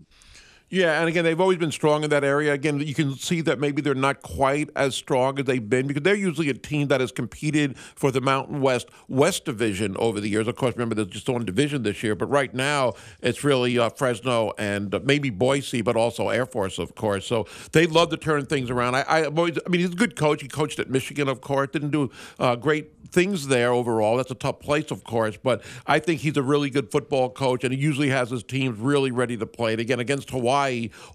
[0.69, 2.51] Yeah, and again, they've always been strong in that area.
[2.51, 6.01] Again, you can see that maybe they're not quite as strong as they've been because
[6.01, 10.27] they're usually a team that has competed for the Mountain West West Division over the
[10.27, 10.47] years.
[10.47, 13.89] Of course, remember they're just on division this year, but right now it's really uh,
[13.89, 17.27] Fresno and uh, maybe Boise, but also Air Force, of course.
[17.27, 18.95] So they love to turn things around.
[18.95, 20.41] I, I, always, I mean, he's a good coach.
[20.41, 21.69] He coached at Michigan, of course.
[21.71, 22.09] Didn't do
[22.39, 24.17] uh, great things there overall.
[24.17, 27.63] That's a tough place, of course, but I think he's a really good football coach,
[27.63, 29.73] and he usually has his teams really ready to play.
[29.73, 30.54] And again, against Hawaii,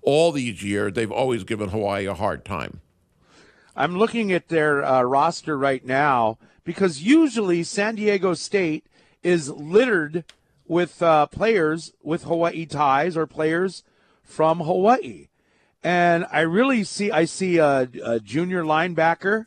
[0.03, 2.81] all these years, they've always given Hawaii a hard time.
[3.77, 8.85] I'm looking at their uh, roster right now because usually San Diego State
[9.23, 10.25] is littered
[10.67, 13.83] with uh, players with Hawaii ties or players
[14.23, 15.29] from Hawaii.
[15.83, 19.47] And I really see, I see a, a junior linebacker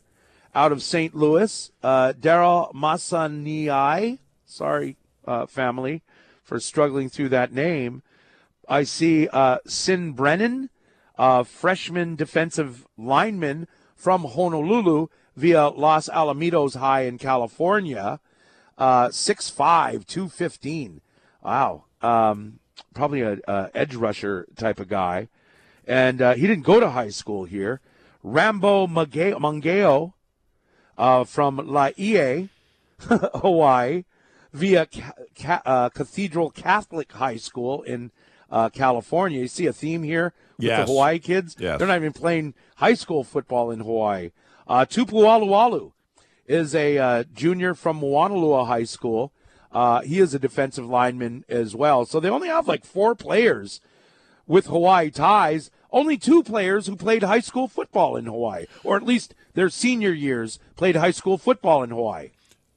[0.55, 1.15] out of St.
[1.15, 4.19] Louis, uh, Daryl Masaniai.
[4.45, 6.01] Sorry, uh, family,
[6.43, 8.03] for struggling through that name.
[8.67, 10.69] I see uh, Sin Brennan,
[11.17, 18.19] uh, freshman defensive lineman from Honolulu via Los Alamitos High in California.
[18.77, 21.01] Uh, 6'5", 215.
[21.43, 21.85] Wow.
[22.01, 22.59] Um,
[22.93, 25.29] probably a, a edge rusher type of guy.
[25.85, 27.81] And uh, he didn't go to high school here.
[28.23, 30.13] Rambo Mangeo,
[30.97, 32.49] uh, from Laie,
[32.99, 34.05] Hawaii,
[34.53, 38.11] via Ca- Ca- uh, Cathedral Catholic High School in
[38.53, 39.41] uh, California.
[39.41, 40.85] You see a theme here with Yes.
[40.87, 41.55] the Hawaii kids?
[41.59, 41.77] Yes.
[41.79, 44.31] They're not even playing high school football in Hawaii.
[44.67, 45.91] Uh, Tupu Alualu
[46.47, 49.33] is a uh, junior from Moanalua High School.
[49.71, 52.05] Uh, he is a defensive lineman as well.
[52.05, 53.81] So they only have like four players
[54.45, 55.71] with Hawaii ties.
[55.91, 60.11] Only two players who played high school football in Hawaii, or at least their senior
[60.11, 62.29] years played high school football in Hawaii.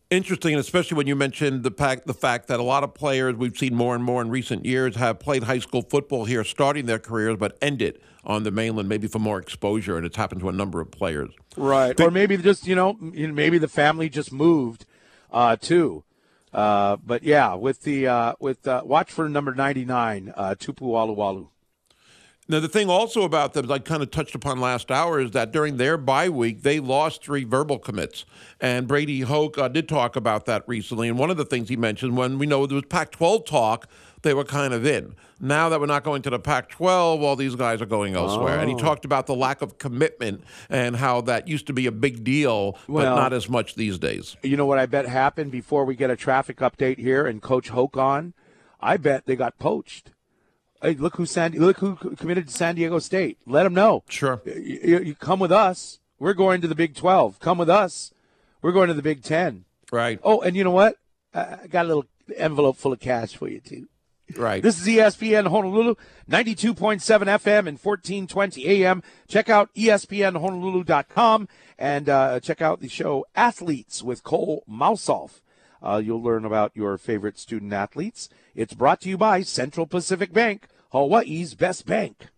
[0.09, 3.35] Interesting, and especially when you mentioned the fact the fact that a lot of players
[3.35, 6.87] we've seen more and more in recent years have played high school football here, starting
[6.87, 10.49] their careers, but ended on the mainland, maybe for more exposure, and it's happened to
[10.49, 11.31] a number of players.
[11.57, 11.99] Right.
[12.01, 14.85] or maybe just, you know, maybe the family just moved
[15.33, 16.05] uh, too.
[16.53, 21.49] Uh, but yeah, with the uh, with uh, watch for number 99, uh, Tupu Alualu.
[22.49, 25.33] Now, the thing also about them, as I kind of touched upon last hour, is
[25.33, 28.25] that during their bye week, they lost three verbal commits.
[28.61, 31.09] And Brady Hoke uh, did talk about that recently.
[31.09, 33.89] And one of the things he mentioned when we know there was Pac 12 talk,
[34.23, 35.17] they were kind of in.
[35.41, 38.61] Now that we're not going to the Pac 12, all these guys are going elsewhere.
[38.61, 41.93] And he talked about the lack of commitment and how that used to be a
[41.93, 44.37] big deal, but not as much these days.
[44.43, 47.71] You know what I bet happened before we get a traffic update here and Coach
[47.71, 48.35] Hoke on?
[48.81, 50.13] I bet they got poached.
[50.87, 53.39] Hey, look who San look who committed to San Diego State.
[53.45, 54.05] Let them know.
[54.09, 54.41] Sure.
[54.47, 55.99] You, you- come with us.
[56.21, 57.41] We're going to the Big 12.
[57.41, 58.13] Come with us.
[58.63, 59.65] We're going to the Big 10.
[59.91, 60.21] Right.
[60.23, 60.97] Oh, and you know what?
[61.35, 62.07] I got a little
[62.37, 63.89] envelope full of cash for you too.
[64.37, 64.63] Right.
[64.63, 65.97] This is ESPN Honolulu,
[66.31, 69.03] 92.7 FM and 1420 AM.
[69.27, 71.49] Check out ESPNHonolulu.com
[71.81, 75.41] and uh, check out the show Athletes with Cole Mausolf.
[75.83, 78.29] Uh, you'll learn about your favorite student athletes.
[78.55, 82.29] It's brought to you by Central Pacific Bank, Hawaii's best bank.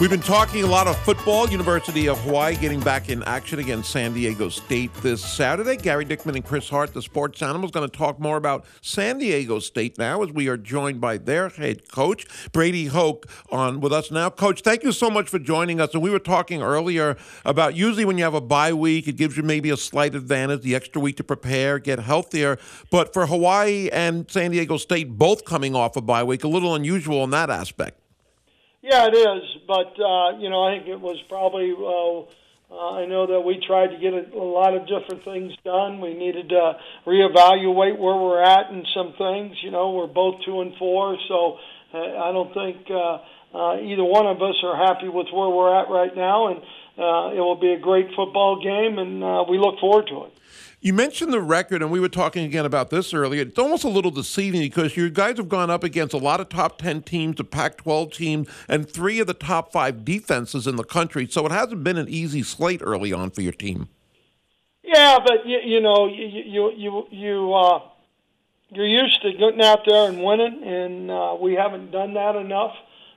[0.00, 1.48] We've been talking a lot of football.
[1.48, 5.76] University of Hawaii getting back in action against San Diego State this Saturday.
[5.76, 9.60] Gary Dickman and Chris Hart, the sports animals, going to talk more about San Diego
[9.60, 14.10] State now as we are joined by their head coach, Brady Hoke, on with us
[14.10, 14.30] now.
[14.30, 15.94] Coach, thank you so much for joining us.
[15.94, 19.36] And we were talking earlier about usually when you have a bye week, it gives
[19.36, 22.58] you maybe a slight advantage, the extra week to prepare, get healthier.
[22.90, 26.74] But for Hawaii and San Diego State both coming off a bye week, a little
[26.74, 28.00] unusual in that aspect.
[28.84, 31.72] Yeah, it is, but uh, you know, I think it was probably.
[31.72, 32.28] Uh,
[32.68, 36.02] uh, I know that we tried to get a, a lot of different things done.
[36.02, 36.76] We needed to
[37.06, 39.56] reevaluate where we're at in some things.
[39.62, 41.56] You know, we're both two and four, so
[41.94, 45.72] uh, I don't think uh, uh, either one of us are happy with where we're
[45.80, 46.48] at right now.
[46.48, 46.60] And
[46.98, 50.33] uh, it will be a great football game, and uh, we look forward to it.
[50.84, 53.40] You mentioned the record, and we were talking again about this earlier.
[53.40, 56.50] It's almost a little deceiving because you guys have gone up against a lot of
[56.50, 60.76] top 10 teams, the Pac 12 teams, and three of the top five defenses in
[60.76, 61.26] the country.
[61.26, 63.88] So it hasn't been an easy slate early on for your team.
[64.82, 67.80] Yeah, but you, you know, you you you you uh,
[68.68, 72.72] you're used to getting out there and winning, and uh, we haven't done that enough.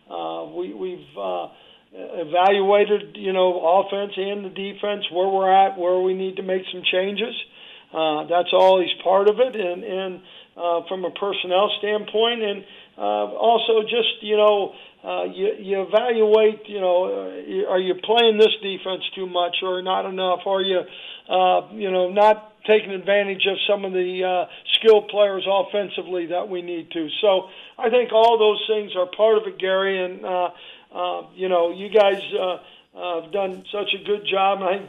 [0.09, 1.47] Uh, we we've uh,
[1.91, 6.61] evaluated, you know, offense and the defense where we're at, where we need to make
[6.72, 7.36] some changes.
[7.36, 7.55] Uh,
[7.93, 10.21] that's always part of it, and and
[10.55, 12.63] uh, from a personnel standpoint, and
[12.97, 13.01] uh,
[13.35, 14.73] also just you know.
[15.03, 19.81] Uh, you, you evaluate, you know, uh, are you playing this defense too much or
[19.81, 20.39] not enough?
[20.45, 20.81] Are you,
[21.29, 26.49] uh, you know, not taking advantage of some of the uh, skilled players offensively that
[26.49, 27.07] we need to.
[27.21, 30.03] So I think all those things are part of it, Gary.
[30.03, 30.49] And uh,
[30.93, 32.21] uh, you know, you guys.
[32.38, 32.57] Uh,
[32.97, 34.59] uh, have done such a good job.
[34.61, 34.81] I,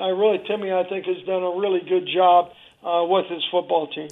[0.00, 2.52] I really, Timmy, I think has done a really good job
[2.84, 4.08] uh, with his football team.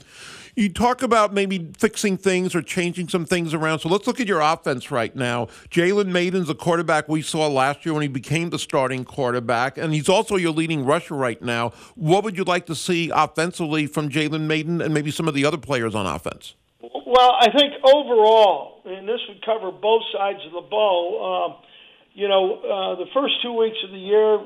[0.56, 3.80] You talk about maybe fixing things or changing some things around.
[3.80, 5.46] So let's look at your offense right now.
[5.70, 9.92] Jalen Mayden's a quarterback we saw last year when he became the starting quarterback, and
[9.92, 11.70] he's also your leading rusher right now.
[11.96, 15.44] What would you like to see offensively from Jalen Mayden and maybe some of the
[15.44, 16.54] other players on offense?
[16.80, 21.60] Well, I think overall, and this would cover both sides of the ball.
[21.60, 21.66] Uh,
[22.14, 24.38] you know, uh, the first two weeks of the year,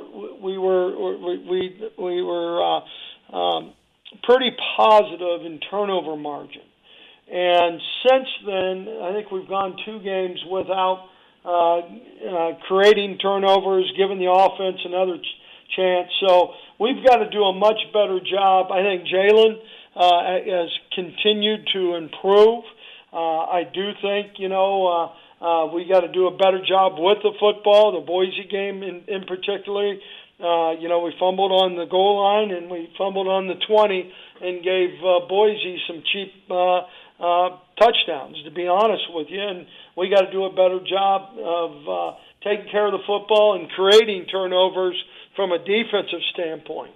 [0.42, 0.88] we were
[1.18, 3.74] we we, we were uh, um,
[4.22, 6.64] pretty positive in turnover margin,
[7.30, 11.08] and since then, I think we've gone two games without
[11.44, 16.08] uh, uh, creating turnovers, giving the offense another ch- chance.
[16.26, 18.72] So we've got to do a much better job.
[18.72, 19.60] I think Jalen
[19.94, 22.64] uh, has continued to improve.
[23.12, 25.12] Uh, I do think you know.
[25.40, 29.04] Uh, we got to do a better job with the football, the Boise game in,
[29.06, 29.94] in particular.
[30.38, 34.12] Uh, you know, we fumbled on the goal line and we fumbled on the 20
[34.40, 36.86] and gave uh, Boise some cheap uh,
[37.18, 39.40] uh, touchdowns, to be honest with you.
[39.40, 39.66] And
[39.96, 43.70] we got to do a better job of uh, taking care of the football and
[43.70, 44.96] creating turnovers
[45.34, 46.94] from a defensive standpoint.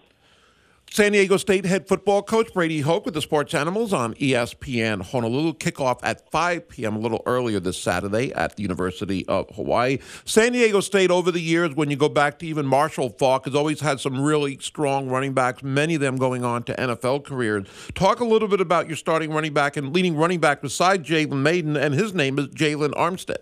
[0.94, 5.54] San Diego State head football coach Brady Hoke with the Sports Animals on ESPN Honolulu.
[5.54, 6.96] Kickoff at 5 p.m.
[6.96, 10.00] a little earlier this Saturday at the University of Hawaii.
[10.26, 13.54] San Diego State, over the years, when you go back to even Marshall Faulk, has
[13.54, 17.66] always had some really strong running backs, many of them going on to NFL careers.
[17.94, 21.40] Talk a little bit about your starting running back and leading running back beside Jalen
[21.40, 23.38] Mayden, and his name is Jalen Armstead.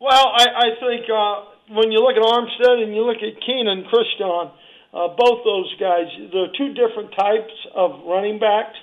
[0.00, 3.84] Well, I, I think uh, when you look at Armstead and you look at Kenan
[3.84, 4.50] Christon,
[4.96, 8.76] uh, both those guys, they're two different types of running backs.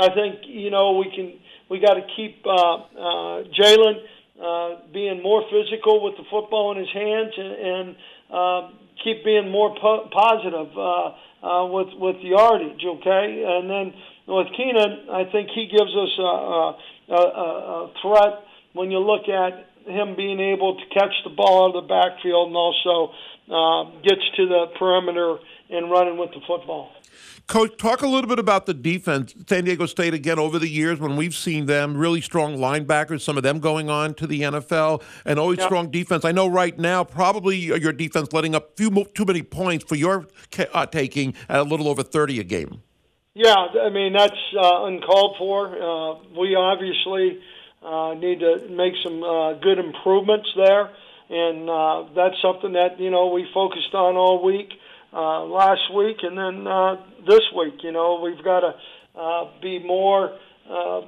[0.00, 1.34] I think you know we can
[1.68, 4.00] we got to keep uh, uh, Jalen
[4.40, 7.96] uh, being more physical with the football in his hands and, and
[8.32, 8.70] uh,
[9.04, 12.80] keep being more po- positive uh, uh, with with the yardage.
[12.80, 13.92] Okay, and then
[14.26, 16.76] with Kenan, I think he gives us a, a,
[17.12, 21.76] a, a threat when you look at him being able to catch the ball out
[21.76, 23.12] of the backfield and also
[23.48, 25.38] uh, gets to the perimeter
[25.70, 26.90] and running with the football.
[27.46, 29.34] Coach, talk a little bit about the defense.
[29.48, 33.38] San Diego State, again, over the years when we've seen them, really strong linebackers, some
[33.38, 35.64] of them going on to the NFL, and always Yeah.
[35.64, 36.26] strong defense.
[36.26, 40.26] I know right now, probably your defense letting up few too many points for your
[40.74, 42.82] uh, taking at a little over 30 a game.
[43.34, 45.68] Yeah, I mean that's uh, uncalled for.
[45.68, 47.40] Uh, we obviously
[47.82, 50.90] uh, need to make some uh, good improvements there,
[51.30, 54.70] and uh, that's something that you know we focused on all week,
[55.12, 56.96] uh, last week, and then uh,
[57.26, 57.82] this week.
[57.82, 60.36] You know we've got to uh, be more.
[60.68, 61.00] Uh,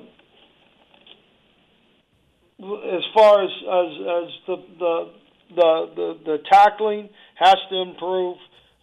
[2.63, 5.11] as far as as, as the, the
[5.55, 8.37] the the the tackling has to improve,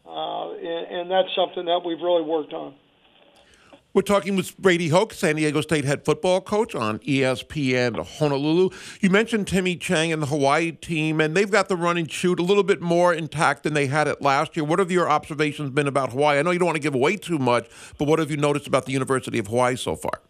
[0.07, 2.73] uh, and, and that's something that we've really worked on.
[3.97, 8.69] We're talking with Brady Hoke, San Diego State head football coach on ESPN Honolulu.
[9.01, 12.39] You mentioned Timmy Chang and the Hawaii team, and they've got the run and shoot
[12.39, 14.63] a little bit more intact than they had it last year.
[14.63, 16.37] What have your observations been about Hawaii?
[16.37, 17.67] I know you don't want to give away too much,
[17.97, 20.21] but what have you noticed about the University of Hawaii so far?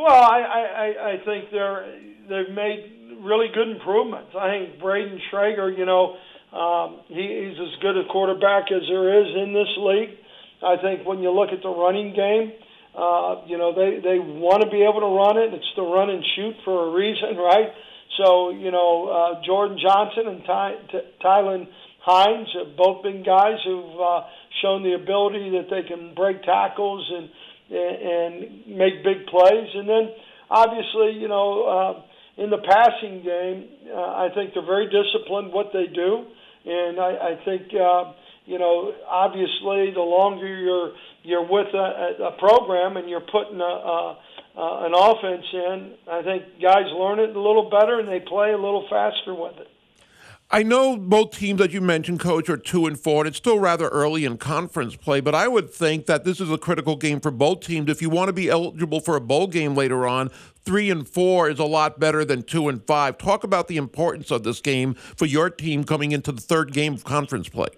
[0.00, 1.86] Well, I, I, I- I think they're
[2.28, 4.32] they've made really good improvements.
[4.36, 6.16] I think Brayden Schager, you know,
[6.52, 10.18] um, he, he's as good a quarterback as there is in this league.
[10.60, 12.50] I think when you look at the running game,
[12.94, 15.54] uh, you know, they they want to be able to run it.
[15.54, 17.72] It's the run and shoot for a reason, right?
[18.20, 20.74] So you know, uh, Jordan Johnson and Ty,
[21.24, 21.68] Tylan
[22.04, 24.28] Hines have both been guys who've uh,
[24.60, 27.30] shown the ability that they can break tackles and
[27.72, 29.68] and, and make big plays.
[29.74, 30.12] And then
[30.50, 35.72] obviously, you know, uh, in the passing game, uh, I think they're very disciplined what
[35.72, 36.26] they do,
[36.66, 38.12] and I, I think uh,
[38.44, 40.92] you know, obviously, the longer you're
[41.22, 44.18] you're with a, a program and you're putting a, a,
[44.56, 48.52] a, an offense in, I think guys learn it a little better and they play
[48.52, 49.68] a little faster with it.
[50.54, 53.58] I know both teams that you mentioned, Coach, are two and four, and it's still
[53.58, 55.20] rather early in conference play.
[55.20, 57.88] But I would think that this is a critical game for both teams.
[57.88, 60.30] If you want to be eligible for a bowl game later on,
[60.62, 63.16] three and four is a lot better than two and five.
[63.16, 66.92] Talk about the importance of this game for your team coming into the third game
[66.92, 67.68] of conference play.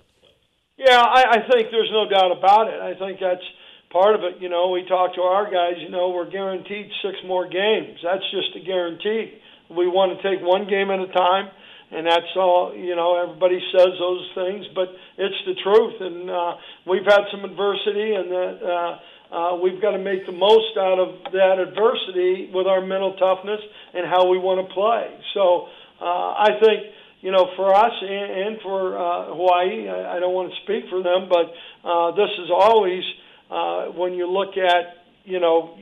[0.85, 2.77] Yeah, I, I think there's no doubt about it.
[2.77, 3.45] I think that's
[3.89, 4.37] part of it.
[4.37, 5.81] You know, we talk to our guys.
[5.81, 7.97] You know, we're guaranteed six more games.
[8.05, 9.41] That's just a guarantee.
[9.73, 11.49] We want to take one game at a time,
[11.89, 12.77] and that's all.
[12.77, 15.97] You know, everybody says those things, but it's the truth.
[16.05, 16.53] And uh,
[16.85, 18.93] we've had some adversity, and that uh,
[19.33, 23.61] uh, we've got to make the most out of that adversity with our mental toughness
[23.97, 25.17] and how we want to play.
[25.33, 26.93] So uh, I think
[27.25, 30.85] you know for us and, and for uh, Hawaii, I, I don't want to speak
[30.93, 31.49] for them, but
[31.81, 33.03] uh, this is always
[33.51, 35.75] uh, when you look at you know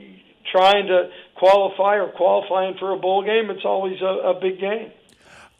[0.55, 4.91] trying to qualify or qualifying for a bowl game, it's always a, a big game.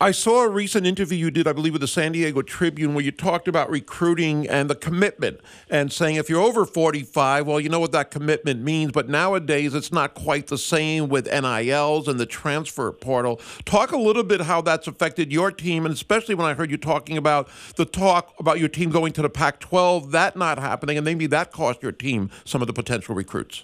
[0.01, 3.05] I saw a recent interview you did, I believe, with the San Diego Tribune, where
[3.05, 5.39] you talked about recruiting and the commitment
[5.69, 8.91] and saying if you're over 45, well, you know what that commitment means.
[8.91, 13.39] But nowadays, it's not quite the same with NILs and the transfer portal.
[13.63, 16.77] Talk a little bit how that's affected your team, and especially when I heard you
[16.77, 20.97] talking about the talk about your team going to the Pac 12, that not happening,
[20.97, 23.63] and maybe that cost your team some of the potential recruits.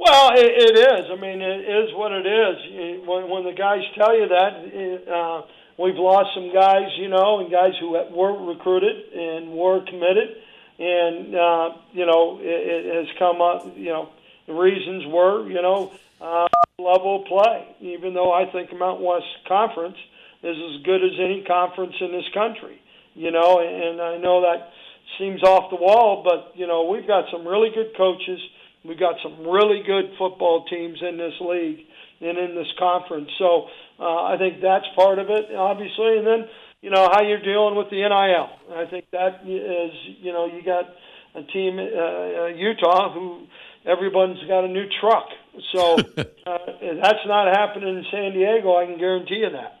[0.00, 1.10] Well, it, it is.
[1.12, 3.04] I mean, it is what it is.
[3.06, 5.42] When, when the guys tell you that, uh,
[5.76, 10.40] we've lost some guys, you know, and guys who were recruited and were committed,
[10.78, 13.76] and uh, you know, it, it has come up.
[13.76, 14.08] You know,
[14.46, 16.48] the reasons were, you know, uh,
[16.78, 17.76] level play.
[17.80, 19.98] Even though I think Mountain West Conference
[20.42, 22.80] is as good as any conference in this country,
[23.12, 24.72] you know, and I know that
[25.18, 28.40] seems off the wall, but you know, we've got some really good coaches.
[28.84, 31.80] We've got some really good football teams in this league
[32.20, 33.28] and in this conference.
[33.38, 33.66] So
[33.98, 36.18] uh, I think that's part of it, obviously.
[36.18, 36.48] And then,
[36.80, 38.76] you know, how you're dealing with the NIL.
[38.76, 40.86] I think that is, you know, you got
[41.34, 43.46] a team, uh, uh, Utah, who
[43.84, 45.28] everyone's got a new truck.
[45.72, 46.58] So uh,
[47.02, 48.76] that's not happening in San Diego.
[48.76, 49.79] I can guarantee you that.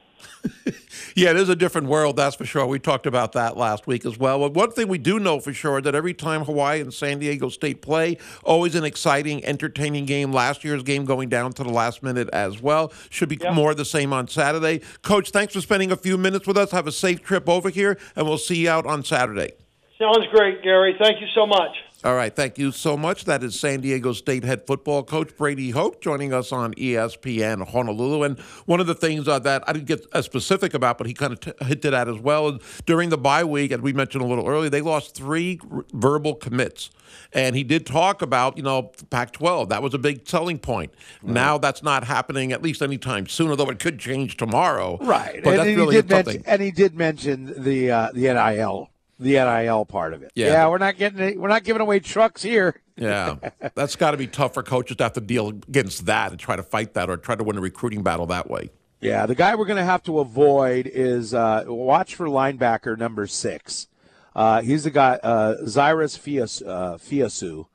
[1.16, 2.66] Yeah, it is a different world, that's for sure.
[2.66, 4.38] We talked about that last week as well.
[4.38, 7.48] But one thing we do know for sure that every time Hawaii and San Diego
[7.48, 10.32] State play, always an exciting, entertaining game.
[10.32, 12.92] Last year's game going down to the last minute as well.
[13.10, 13.54] Should be Yep.
[13.54, 14.80] more of the same on Saturday.
[15.02, 16.70] Coach, thanks for spending a few minutes with us.
[16.70, 19.52] Have a safe trip over here, and we'll see you out on Saturday.
[19.98, 20.96] Sounds great, Gary.
[20.98, 21.76] Thank you so much.
[22.02, 23.26] All right, thank you so much.
[23.26, 28.22] That is San Diego State head football coach Brady Hoke joining us on ESPN Honolulu.
[28.22, 31.12] And one of the things uh, that I didn't get as specific about, but he
[31.12, 34.24] kind of t- hinted at as well, is during the bye week, as we mentioned
[34.24, 36.88] a little earlier, they lost three r- verbal commits.
[37.34, 39.68] And he did talk about, you know, Pac 12.
[39.68, 40.94] That was a big selling point.
[41.22, 44.96] Now that's not happening at least anytime soon, although it could change tomorrow.
[45.02, 46.34] Right, But and that's really did something.
[46.36, 48.88] mention, and he did mention the uh, the NIL,
[49.20, 50.32] the NIL part of it.
[50.34, 50.66] Yeah.
[50.68, 52.80] we're not getting, it- we're not giving away trucks here.
[52.96, 53.36] Yeah,
[53.74, 56.56] that's got to be tough for coaches to have to deal against that and try
[56.56, 58.70] to fight that or try to win a recruiting battle that way.
[59.00, 63.26] Yeah, the guy we're going to have to avoid is uh, watch for linebacker number
[63.26, 63.88] six.
[64.36, 67.66] Uh, he's the guy, uh, Zyrus Fias, uh, Fiaseu,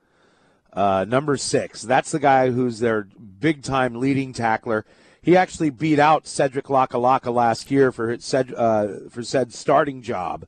[0.73, 1.81] uh, number six.
[1.81, 3.03] That's the guy who's their
[3.39, 4.85] big time leading tackler.
[5.21, 10.03] He actually beat out Cedric Lakalaka last year for his said uh, for said starting
[10.03, 10.45] job,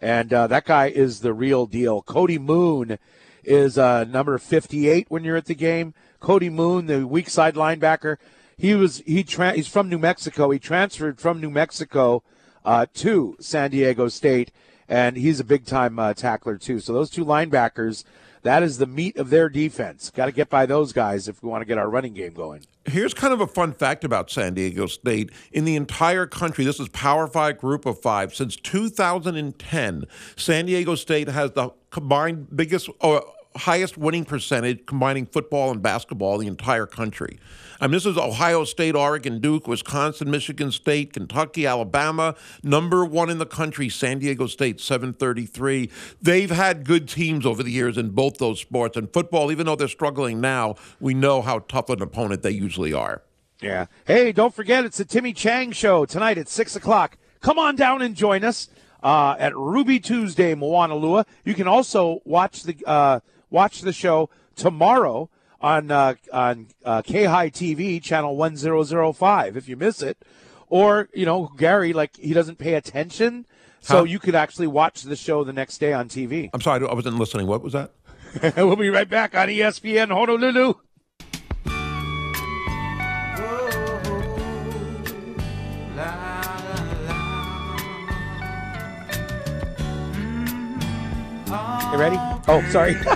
[0.00, 2.02] and uh, that guy is the real deal.
[2.02, 2.98] Cody Moon
[3.44, 5.94] is uh, number 58 when you're at the game.
[6.20, 8.16] Cody Moon, the weak side linebacker,
[8.56, 10.50] he was he tra- he's from New Mexico.
[10.50, 12.22] He transferred from New Mexico
[12.64, 14.52] uh, to San Diego State,
[14.88, 16.78] and he's a big time uh, tackler too.
[16.78, 18.04] So those two linebackers,
[18.42, 20.10] that is the meat of their defense.
[20.10, 22.66] Got to get by those guys if we want to get our running game going.
[22.86, 25.30] Here's kind of a fun fact about San Diego State.
[25.52, 28.34] In the entire country, this is Power Five Group of Five.
[28.34, 30.04] Since 2010,
[30.36, 33.22] San Diego State has the combined biggest or
[33.56, 37.38] highest winning percentage combining football and basketball in the entire country.
[37.80, 42.34] I mean, this is Ohio State, Oregon, Duke, Wisconsin, Michigan State, Kentucky, Alabama.
[42.62, 45.90] Number one in the country, San Diego State, 733.
[46.20, 48.96] They've had good teams over the years in both those sports.
[48.96, 52.92] And football, even though they're struggling now, we know how tough an opponent they usually
[52.92, 53.22] are.
[53.62, 53.86] Yeah.
[54.06, 57.16] Hey, don't forget it's the Timmy Chang show tonight at six o'clock.
[57.40, 58.68] Come on down and join us
[59.02, 61.26] uh, at Ruby Tuesday, Moanalua.
[61.44, 63.20] You can also watch the uh,
[63.50, 65.28] watch the show tomorrow
[65.60, 69.56] on uh, on uh, K High TV channel one zero zero five.
[69.56, 70.18] If you miss it,
[70.68, 73.46] or you know Gary, like he doesn't pay attention,
[73.80, 74.02] so Huh?
[74.04, 76.50] you could actually watch the show the next day on TV.
[76.54, 77.46] I'm sorry, I wasn't listening.
[77.46, 77.92] What was that?
[78.56, 80.74] we'll be right back on ESPN Honolulu.
[91.90, 92.16] You ready?
[92.46, 92.94] Oh, sorry.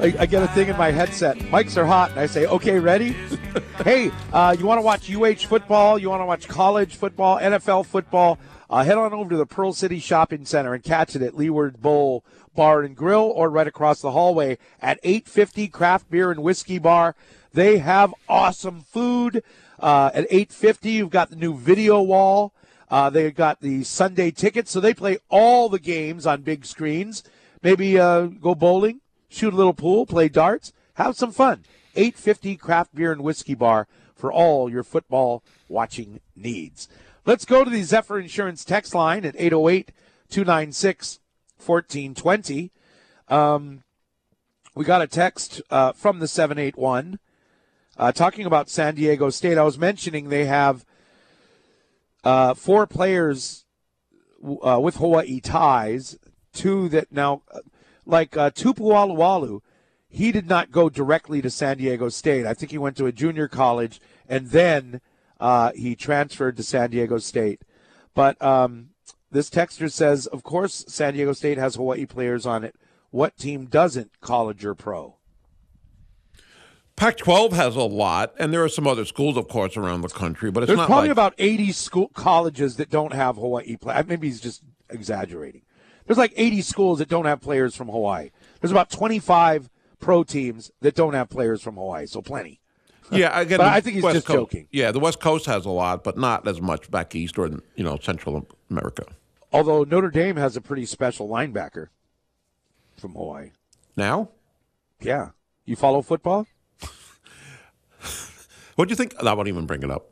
[0.00, 1.38] I, I get a thing in my headset.
[1.38, 3.10] Mics are hot, and I say, "Okay, ready?"
[3.84, 6.00] hey, uh, you want to watch UH football?
[6.00, 8.40] You want to watch college football, NFL football?
[8.68, 11.80] Uh, head on over to the Pearl City Shopping Center and catch it at Leeward
[11.80, 12.24] Bowl
[12.56, 17.14] Bar and Grill, or right across the hallway at 850 Craft Beer and Whiskey Bar.
[17.52, 19.44] They have awesome food.
[19.78, 22.52] Uh, at 850, you've got the new video wall.
[22.88, 27.24] Uh, they've got the Sunday tickets, so they play all the games on big screens.
[27.62, 31.64] Maybe uh, go bowling, shoot a little pool, play darts, have some fun.
[31.96, 36.88] 850 Craft Beer and Whiskey Bar for all your football watching needs.
[37.24, 39.90] Let's go to the Zephyr Insurance text line at 808
[40.30, 41.20] 296
[41.64, 42.70] 1420.
[43.28, 43.82] Um,
[44.74, 47.18] we got a text uh, from the 781
[47.96, 49.58] uh, talking about San Diego State.
[49.58, 50.84] I was mentioning they have
[52.26, 53.66] uh, four players
[54.44, 56.18] uh, with Hawaii ties,
[56.52, 57.60] two that now, uh,
[58.04, 59.60] like uh, Tupu Alualu,
[60.08, 62.44] he did not go directly to San Diego State.
[62.44, 65.00] I think he went to a junior college and then
[65.38, 67.62] uh, he transferred to San Diego State.
[68.12, 68.88] But um,
[69.30, 72.74] this texter says, of course, San Diego State has Hawaii players on it.
[73.10, 75.15] What team doesn't, college or pro?
[76.96, 80.08] Pac 12 has a lot, and there are some other schools, of course, around the
[80.08, 83.76] country, but it's There's not probably like, about 80 school colleges that don't have Hawaii
[83.76, 84.06] players.
[84.06, 85.62] Maybe he's just exaggerating.
[86.06, 88.30] There's like 80 schools that don't have players from Hawaii.
[88.60, 89.68] There's about 25
[89.98, 92.60] pro teams that don't have players from Hawaii, so plenty.
[93.12, 94.66] Yeah, again, I think he's West just Coast- joking.
[94.72, 97.62] Yeah, the West Coast has a lot, but not as much back east or in,
[97.76, 99.04] you know Central America.
[99.52, 101.86] Although Notre Dame has a pretty special linebacker
[102.96, 103.50] from Hawaii.
[103.96, 104.30] Now,
[105.00, 105.28] Yeah.
[105.66, 106.48] You follow football?
[108.76, 109.14] What do you think?
[109.22, 110.10] I won't even bring it up.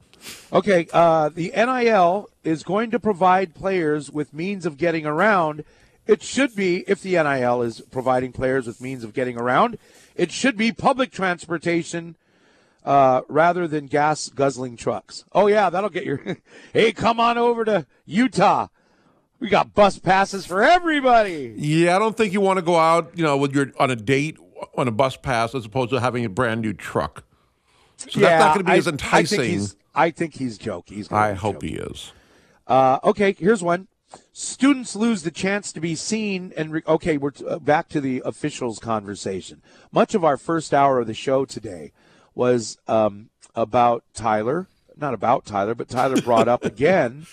[0.53, 5.65] Okay, uh, the NIL is going to provide players with means of getting around.
[6.07, 9.79] It should be, if the NIL is providing players with means of getting around,
[10.15, 12.17] it should be public transportation
[12.85, 15.25] uh, rather than gas guzzling trucks.
[15.33, 16.23] Oh, yeah, that'll get your.
[16.73, 18.69] hey, come on over to Utah.
[19.41, 21.55] We got bus passes for everybody.
[21.57, 23.97] Yeah, I don't think you want to go out, you know, with your on a
[23.97, 24.39] date
[24.77, 27.25] on a bus pass as opposed to having a brand new truck.
[28.11, 29.39] So that's not going to be I- as I enticing.
[29.41, 30.97] think he's, I think he's joking.
[30.97, 31.69] He's I hope joking.
[31.71, 32.13] he is.
[32.67, 33.89] Uh, okay, here's one.
[34.33, 38.01] Students lose the chance to be seen and re- okay, we're t- uh, back to
[38.01, 39.61] the officials conversation.
[39.93, 41.93] Much of our first hour of the show today
[42.35, 44.67] was um, about Tyler,
[44.97, 47.27] not about Tyler, but Tyler brought up again.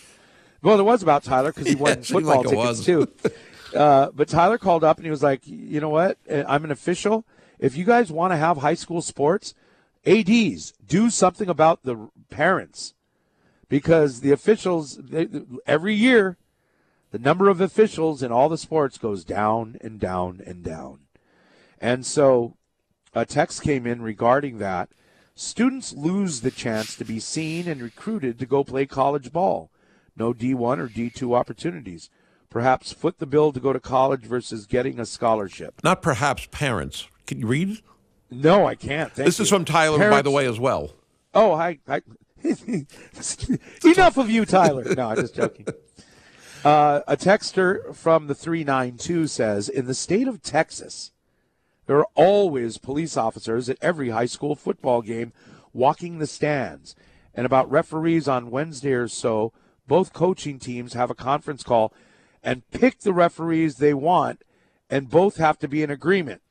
[0.64, 3.07] Well, it was about Tyler because he won Yeah, seemed football like tickets too.
[3.73, 6.18] Uh, but Tyler called up and he was like, "You know what?
[6.30, 7.23] Uh, I'm an official.
[7.57, 9.53] If you guys want to have high school sports,
[10.06, 12.94] ads do something about the parents."
[13.72, 15.28] because the officials they,
[15.65, 16.38] every year
[17.11, 20.99] the number of officials in all the sports goes down and down and down
[21.80, 22.57] and so
[23.15, 24.90] a text came in regarding that
[25.34, 29.72] students lose the chance to be seen and recruited to go play college ball
[30.18, 32.10] no d1 or d2 opportunities
[32.49, 37.07] perhaps foot the bill to go to college versus getting a scholarship Not perhaps parents.
[37.26, 37.78] Can you read?
[38.32, 40.91] No i can't Thank this is from Tyler, by the way, as well.
[41.34, 42.02] Oh, I, I
[43.86, 44.84] enough of you, Tyler.
[44.95, 45.68] No, I'm just joking.
[46.64, 51.12] Uh, a texter from the 392 says In the state of Texas,
[51.88, 55.34] there are always police officers at every high school football game
[55.74, 56.95] walking the stands.
[57.34, 59.53] And about referees on Wednesday or so,
[59.88, 61.91] both coaching teams have a conference call
[62.44, 64.44] and pick the referees they want,
[64.88, 66.44] and both have to be in agreement.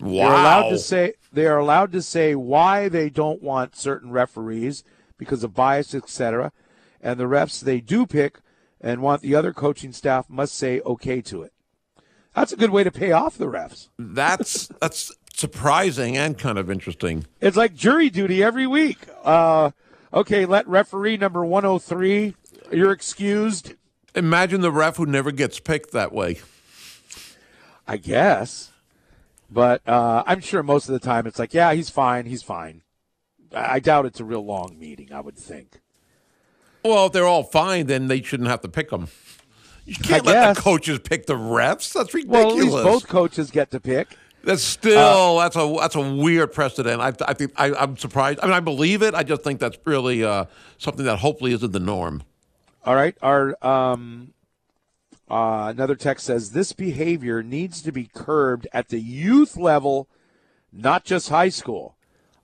[0.00, 0.28] Wow.
[0.28, 4.82] They're allowed to say they are allowed to say why they don't want certain referees
[5.18, 6.52] because of bias, etc.
[7.00, 8.40] And the refs they do pick
[8.80, 11.52] and want the other coaching staff must say okay to it.
[12.34, 13.88] That's a good way to pay off the refs.
[13.98, 17.26] that's that's surprising and kind of interesting.
[17.40, 18.98] It's like jury duty every week.
[19.24, 19.70] Uh,
[20.12, 22.34] okay, let referee number 103.
[22.72, 23.74] You're excused.
[24.14, 26.40] Imagine the ref who never gets picked that way.
[27.86, 28.70] I guess.
[29.50, 32.26] But uh, I'm sure most of the time it's like, yeah, he's fine.
[32.26, 32.82] He's fine.
[33.54, 35.80] I I doubt it's a real long meeting, I would think.
[36.84, 39.08] Well, if they're all fine, then they shouldn't have to pick them.
[39.84, 40.56] You can't let guess.
[40.56, 41.92] the coaches pick the refs.
[41.92, 42.44] That's ridiculous.
[42.44, 44.16] Well, at least both coaches get to pick.
[44.44, 47.00] That's still that's a that's a weird precedent.
[47.00, 48.38] I, I think I, I'm surprised.
[48.42, 49.14] I mean, I believe it.
[49.14, 50.46] I just think that's really uh,
[50.78, 52.22] something that hopefully isn't the norm.
[52.84, 53.14] All right.
[53.20, 54.32] Our um,
[55.30, 60.08] uh, another text says this behavior needs to be curbed at the youth level,
[60.72, 61.96] not just high school.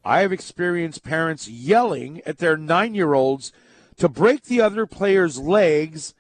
[0.05, 3.53] I have experienced parents yelling at their nine-year-olds
[3.97, 6.15] to break the other player's legs,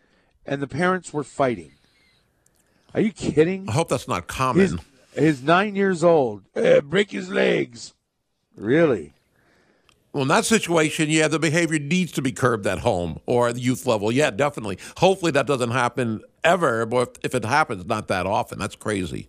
[0.44, 1.72] and the parents were fighting.
[2.94, 3.68] Are you kidding?
[3.68, 4.78] I hope that's not common.
[5.14, 6.42] He's, he's nine years old.
[6.56, 7.94] Eh, break his legs.
[8.56, 9.12] Really?
[10.12, 13.56] Well, in that situation, yeah, the behavior needs to be curbed at home or at
[13.56, 14.10] the youth level.
[14.10, 14.78] Yeah, definitely.
[14.96, 16.86] Hopefully, that doesn't happen ever.
[16.86, 18.58] But if, it happens, not that often.
[18.58, 19.28] That's crazy.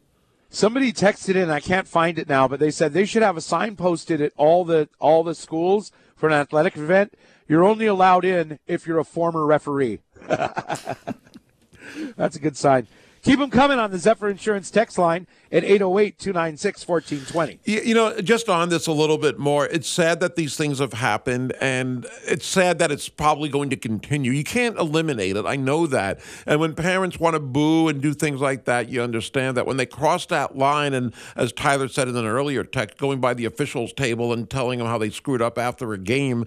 [0.49, 3.41] Somebody texted in, I can't find it now, but they said they should have a
[3.41, 7.15] sign posted at all the all the schools for an athletic event.
[7.49, 9.99] You're only allowed in if you're a former referee.
[10.27, 12.87] That's a good sign.
[13.27, 17.59] Keep them coming on the Zephyr Insurance text line at 808 296 1420.
[17.65, 20.93] You know, just on this a little bit more, it's sad that these things have
[20.93, 24.31] happened, and it's sad that it's probably going to continue.
[24.31, 25.45] You can't eliminate it.
[25.45, 26.21] I know that.
[26.45, 29.65] And when parents want to boo and do things like that, you understand that.
[29.65, 33.33] When they cross that line, and as Tyler said in an earlier text, going by
[33.33, 36.45] the officials' table and telling them how they screwed up after a game.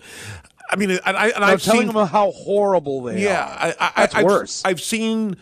[0.71, 3.59] I mean, and, I, and I'm I've telling seen them how horrible they yeah, are.
[3.69, 4.63] I, I, That's I've, worse.
[4.65, 5.37] I've seen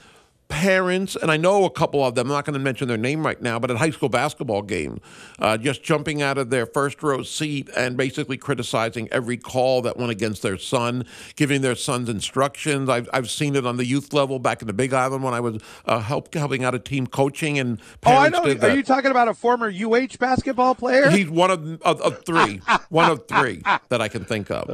[0.48, 2.28] parents, and I know a couple of them.
[2.28, 5.00] I'm not going to mention their name right now, but at high school basketball game,
[5.38, 9.96] uh, just jumping out of their first row seat and basically criticizing every call that
[9.96, 11.04] went against their son,
[11.36, 12.88] giving their sons instructions.
[12.88, 15.40] I've, I've seen it on the youth level back in the Big Island when I
[15.40, 18.42] was uh, help, helping out a team coaching, and oh, I know.
[18.44, 18.76] Are that.
[18.76, 21.10] you talking about a former UH basketball player?
[21.10, 24.68] He's one of, of, of three, one of three that I can think of,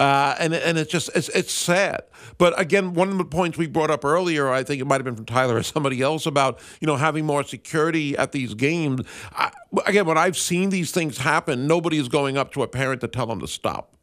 [0.00, 2.02] uh, and and it's just it's it's sad.
[2.38, 5.03] But again, one of the points we brought up earlier, I think it might have
[5.04, 9.02] been from Tyler or somebody else about you know having more security at these games.
[9.32, 9.50] I,
[9.86, 13.08] again, when I've seen these things happen, nobody is going up to a parent to
[13.08, 13.94] tell them to stop.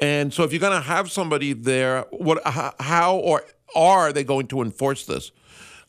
[0.00, 3.44] And so, if you're going to have somebody there, what, how or
[3.74, 5.30] are they going to enforce this?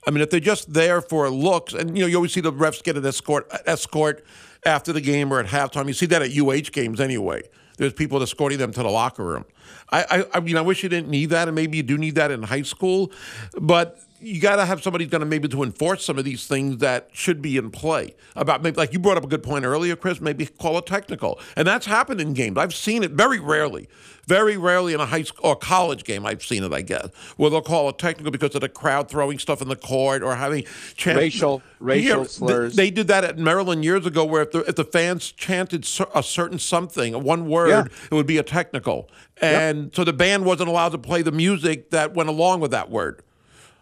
[0.05, 2.51] I mean, if they're just there for looks, and you know, you always see the
[2.51, 4.25] refs get an escort escort
[4.65, 5.87] after the game or at halftime.
[5.87, 7.43] You see that at UH games anyway.
[7.77, 9.45] There's people escorting them to the locker room.
[9.91, 12.15] I, I, I mean, I wish you didn't need that, and maybe you do need
[12.15, 13.11] that in high school,
[13.59, 16.77] but you got to have somebody going to maybe to enforce some of these things
[16.77, 18.13] that should be in play.
[18.35, 20.21] About maybe like you brought up a good point earlier, Chris.
[20.21, 22.57] Maybe call it technical, and that's happened in games.
[22.57, 23.89] I've seen it very rarely,
[24.27, 26.23] very rarely in a high school or college game.
[26.25, 27.07] I've seen it, I guess,
[27.37, 30.35] where they'll call it technical because of the crowd throwing stuff in the court or
[30.35, 30.65] having
[30.95, 32.75] chant- Racial- racial th- slurs.
[32.75, 35.83] They did that at Maryland years ago, where if the if the fans chanted
[36.13, 37.85] a certain something, one word, Yeah.
[38.11, 39.09] it would be a technical,
[39.41, 42.89] and so the band wasn't allowed to play the music that went along with that
[42.89, 43.23] word.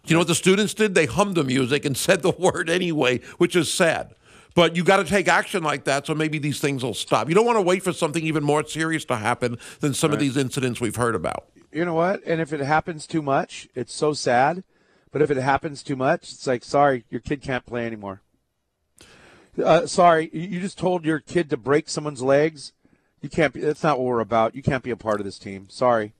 [0.06, 0.94] You know what the students did?
[0.94, 4.14] They hummed the music and said the word anyway, which is sad.
[4.54, 7.28] But you got to take action like that, so maybe these things will stop.
[7.28, 10.18] You don't want to wait for something even more serious to happen than some of
[10.18, 11.46] these incidents we've heard about.
[11.72, 12.20] you know what?
[12.26, 14.64] And if it happens too much, it's so sad.
[15.12, 18.22] But if it happens too much, it's like, sorry, your kid can't play anymore.
[19.62, 22.72] Uh, sorry, you just told your kid to break someone's legs.
[23.20, 23.60] You can't be.
[23.60, 24.54] That's not what we're about.
[24.54, 25.68] You can't be a part of this team.
[25.68, 26.14] Sorry.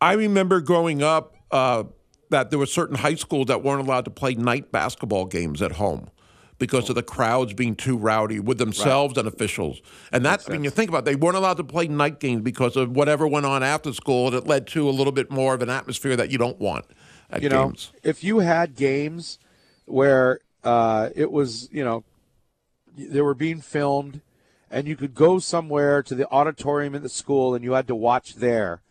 [0.00, 1.84] I remember growing up uh,
[2.30, 5.72] that there were certain high schools that weren't allowed to play night basketball games at
[5.72, 6.10] home
[6.58, 9.82] because of the crowds being too rowdy with themselves and officials.
[10.12, 12.42] And that, I mean, you think about it, they weren't allowed to play night games
[12.42, 15.54] because of whatever went on after school, and it led to a little bit more
[15.54, 16.84] of an atmosphere that you don't want
[17.30, 17.72] at you know,
[18.02, 19.38] if you had games
[19.86, 22.04] where uh, it was, you know,
[22.96, 24.20] they were being filmed,
[24.74, 27.94] and you could go somewhere to the auditorium at the school, and you had to
[27.94, 28.82] watch there,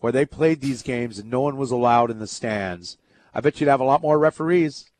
[0.00, 2.98] where they played these games, and no one was allowed in the stands.
[3.32, 4.90] I bet you'd have a lot more referees.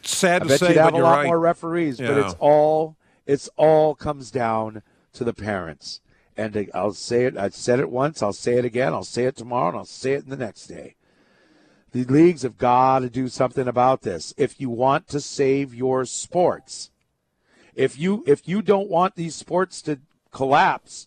[0.00, 1.26] Sad I to bet say, you'd have a lot right.
[1.26, 1.98] more referees.
[1.98, 2.96] But it's all
[3.26, 4.82] it's all comes down
[5.12, 6.00] to the parents.
[6.34, 7.36] And I'll say it.
[7.36, 8.22] I said it once.
[8.22, 8.94] I'll say it again.
[8.94, 10.94] I'll say it tomorrow, and I'll say it the next day.
[11.92, 14.32] The leagues have got to do something about this.
[14.38, 16.90] If you want to save your sports,
[17.78, 20.00] if you if you don't want these sports to
[20.32, 21.06] collapse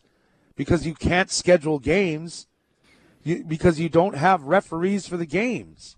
[0.55, 2.47] because you can't schedule games,
[3.23, 5.97] you, because you don't have referees for the games,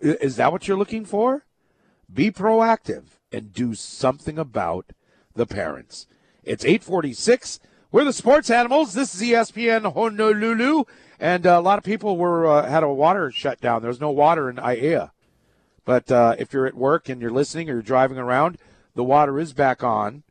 [0.00, 1.46] is that what you're looking for?
[2.12, 4.92] Be proactive and do something about
[5.34, 6.08] the parents.
[6.42, 7.60] It's 846.
[7.92, 8.94] We're the sports animals.
[8.94, 10.84] This is ESPN Honolulu.
[11.20, 13.80] And uh, a lot of people were uh, had a water shutdown.
[13.80, 15.12] There's no water in Aiea.
[15.84, 18.58] But uh, if you're at work and you're listening or you're driving around,
[18.94, 20.22] the water is back on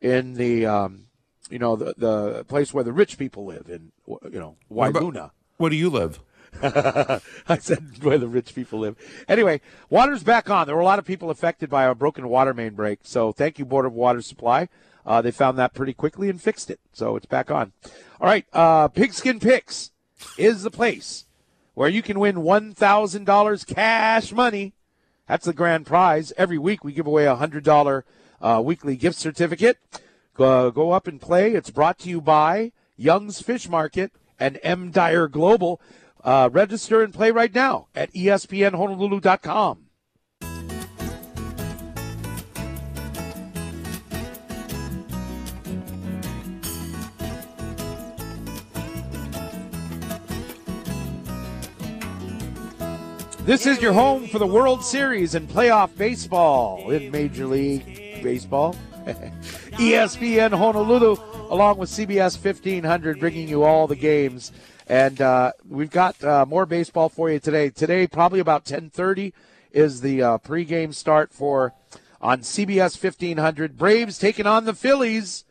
[0.00, 1.06] in the, um,
[1.50, 5.30] you know, the, the place where the rich people live in, you know, Wailuna.
[5.56, 6.20] Where do you live?
[6.62, 8.96] I said where the rich people live.
[9.28, 9.60] Anyway,
[9.90, 10.66] water's back on.
[10.66, 13.00] There were a lot of people affected by a broken water main break.
[13.02, 14.68] So thank you, Board of Water Supply.
[15.04, 16.80] Uh, they found that pretty quickly and fixed it.
[16.92, 17.72] So it's back on.
[18.20, 19.90] All right, uh, Pigskin Picks
[20.36, 21.26] is the place
[21.74, 24.74] where you can win $1,000 cash money.
[25.28, 26.32] That's the grand prize.
[26.36, 28.02] Every week we give away a $100
[28.40, 29.78] uh, weekly gift certificate.
[30.34, 31.52] Go, up and play.
[31.52, 34.90] It's brought to you by Young's Fish Market and M.
[34.90, 35.80] Dyer Global.
[36.24, 39.87] Uh, register and play right now at espnhonolulu.com.
[53.48, 58.76] This is your home for the World Series and playoff baseball in Major League Baseball.
[59.06, 61.16] ESPN Honolulu,
[61.48, 64.52] along with CBS 1500, bringing you all the games.
[64.86, 67.70] And uh, we've got uh, more baseball for you today.
[67.70, 69.32] Today, probably about 10:30,
[69.72, 71.72] is the uh, pregame start for
[72.20, 73.78] on CBS 1500.
[73.78, 75.46] Braves taking on the Phillies.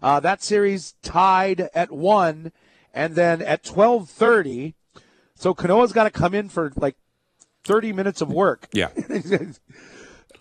[0.00, 2.50] Uh, that series tied at one,
[2.94, 4.72] and then at 12:30.
[5.34, 6.96] So Kanoa's got to come in for like
[7.64, 8.68] 30 minutes of work.
[8.74, 8.88] Yeah.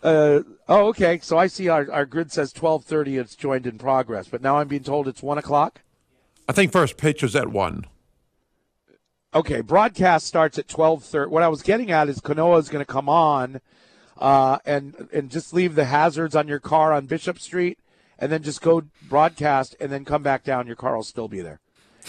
[0.03, 1.19] Uh, oh, okay.
[1.21, 3.19] So I see our, our grid says 12:30.
[3.19, 5.81] It's joined in progress, but now I'm being told it's one o'clock.
[6.49, 7.85] I think first pitch is at one.
[9.31, 11.29] Okay, broadcast starts at 12:30.
[11.29, 13.61] What I was getting at is Kanoa is going to come on
[14.21, 17.79] uh, and and just leave the hazards on your car on Bishop Street,
[18.19, 20.67] and then just go broadcast, and then come back down.
[20.67, 21.59] Your car will still be there.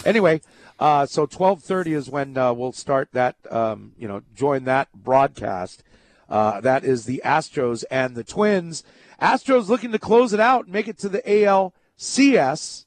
[0.05, 0.41] Anyway,
[0.79, 3.35] uh, so 12:30 is when uh, we'll start that.
[3.49, 5.83] Um, you know, join that broadcast.
[6.29, 8.83] Uh, that is the Astros and the Twins.
[9.21, 12.85] Astros looking to close it out and make it to the ALCS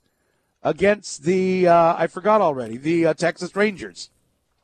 [0.63, 4.11] against the uh, I forgot already the uh, Texas Rangers.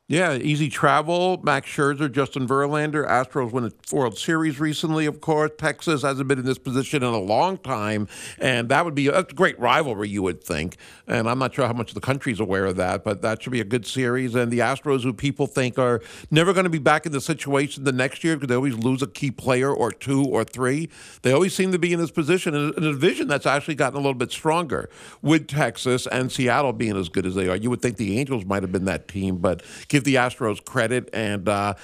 [0.09, 1.41] Yeah, easy travel.
[1.45, 3.09] Max Scherzer, Justin Verlander.
[3.09, 5.53] Astros win a World Series recently, of course.
[5.57, 8.09] Texas hasn't been in this position in a long time,
[8.39, 10.77] and that would be a, great rivalry, you would think.
[11.07, 13.61] And I'm not sure how much the country's aware of that, but that should be
[13.61, 14.35] a good series.
[14.35, 16.03] And the Astros, who people think are
[16.33, 19.03] never going to be back in the situation the next year because they always lose
[19.03, 20.91] a key player or two or three,
[21.23, 24.01] they always seem to be in this position in a division that's actually gotten a
[24.01, 24.91] little bit stronger
[25.23, 27.57] with Texas and Seattle being as good as they are.
[27.57, 29.62] You would think the Angels might have been that team, but
[29.93, 31.48] give the Astros credit and.
[31.48, 31.74] Uh,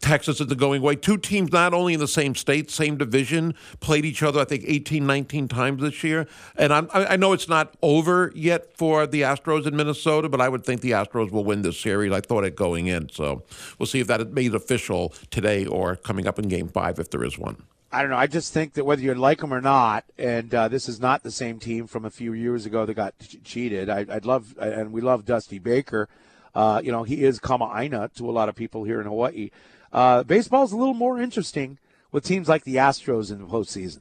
[0.00, 0.96] Texas is the going way.
[0.96, 4.64] Two teams not only in the same state, same division, played each other, I think,
[4.66, 6.26] 18, 19 times this year.
[6.56, 10.48] And I'm, I know it's not over yet for the Astros in Minnesota, but I
[10.48, 12.10] would think the Astros will win this series.
[12.10, 13.10] I thought it going in.
[13.10, 13.42] So
[13.78, 17.10] we'll see if that is made official today or coming up in game five if
[17.10, 17.62] there is one.
[17.92, 18.16] I don't know.
[18.16, 21.22] I just think that whether you like them or not, and uh, this is not
[21.22, 23.14] the same team from a few years ago that got
[23.44, 23.90] cheated.
[23.90, 26.08] I, I'd love, and we love Dusty Baker.
[26.54, 29.50] Uh, you know, he is Kama'aina to a lot of people here in Hawaii.
[29.92, 31.78] Uh, baseball's a little more interesting
[32.10, 34.00] with teams like the Astros in the postseason.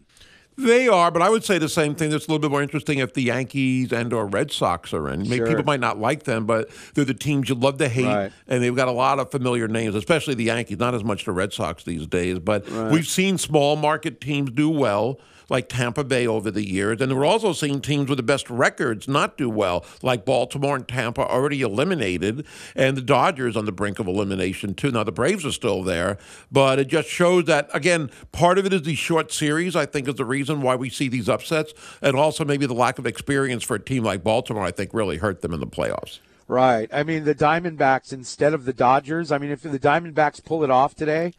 [0.58, 2.10] They are, but I would say the same thing.
[2.12, 5.22] That's a little bit more interesting if the Yankees and or Red Sox are in.
[5.22, 5.48] Maybe Sure.
[5.48, 8.32] People might not like them, but they're the teams you love to hate, Right.
[8.50, 10.78] and they've got a lot of familiar names, especially the Yankees.
[10.78, 14.70] Not as much the Red Sox these days, but we've seen small market teams do
[14.70, 15.20] well,
[15.52, 19.08] like Tampa Bay over the years, and we're also seeing teams with the best records
[19.08, 24.00] not do well, like Baltimore and Tampa already eliminated, and the Dodgers on the brink
[24.00, 24.90] of elimination too.
[24.92, 26.18] Now the Braves are still there,
[26.52, 29.76] but it just shows that again, part of it is the short series.
[29.76, 32.98] I think is the reason why we see these upsets, and also maybe the lack
[32.98, 34.64] of experience for a team like Baltimore.
[34.64, 36.20] I think really hurt them in the playoffs.
[36.48, 36.90] Right.
[36.94, 39.32] I mean, the Diamondbacks instead of the Dodgers.
[39.32, 41.34] I mean, if the Diamondbacks pull it off today,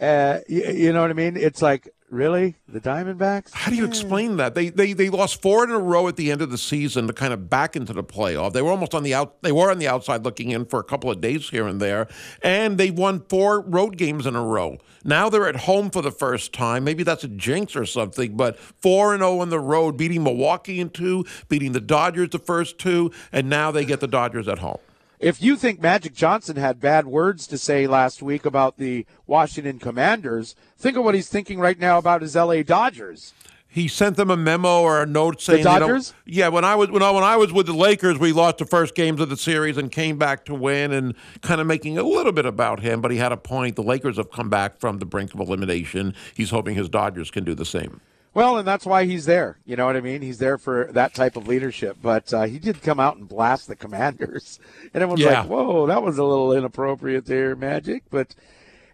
[0.00, 1.36] uh, you, you know what I mean?
[1.36, 2.56] It's like, really?
[2.68, 3.52] The Diamondbacks?
[3.52, 4.54] How do you explain that?
[4.54, 7.12] They, they they lost four in a row at the end of the season to
[7.12, 8.52] kind of back into the playoff.
[8.52, 9.42] They were almost on the out.
[9.42, 12.08] They were on the outside looking in for a couple of days here and there,
[12.42, 14.78] and they won four road games in a row.
[15.04, 16.84] Now they're at home for the first time.
[16.84, 18.36] Maybe that's a jinx or something.
[18.36, 22.30] But four and oh zero on the road, beating Milwaukee in two, beating the Dodgers
[22.30, 24.78] the first two, and now they get the Dodgers at home.
[25.20, 29.78] If you think Magic Johnson had bad words to say last week about the Washington
[29.78, 33.34] Commanders, think of what he's thinking right now about his LA Dodgers.
[33.68, 36.14] He sent them a memo or a note saying, don't- Dodgers?
[36.24, 38.64] "Yeah, when I was when I, when I was with the Lakers, we lost the
[38.64, 42.02] first games of the series and came back to win, and kind of making a
[42.02, 43.76] little bit about him." But he had a point.
[43.76, 46.14] The Lakers have come back from the brink of elimination.
[46.34, 48.00] He's hoping his Dodgers can do the same.
[48.32, 49.58] Well, and that's why he's there.
[49.64, 50.22] You know what I mean?
[50.22, 51.96] He's there for that type of leadership.
[52.00, 54.60] But uh, he did come out and blast the Commanders,
[54.94, 55.40] and everyone's Yeah.
[55.40, 58.34] like, "Whoa, that was a little inappropriate there, Magic." But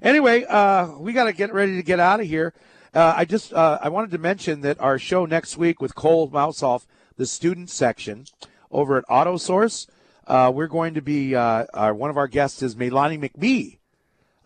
[0.00, 2.54] anyway, uh, we got to get ready to get out of here.
[2.94, 6.30] Uh, I just uh, I wanted to mention that our show next week with Cole
[6.30, 6.86] Mouseoff,
[7.18, 8.24] the student section
[8.70, 9.86] over at Auto Source,
[10.26, 13.78] uh, we're going to be uh, our, one of our guests is Melani McBee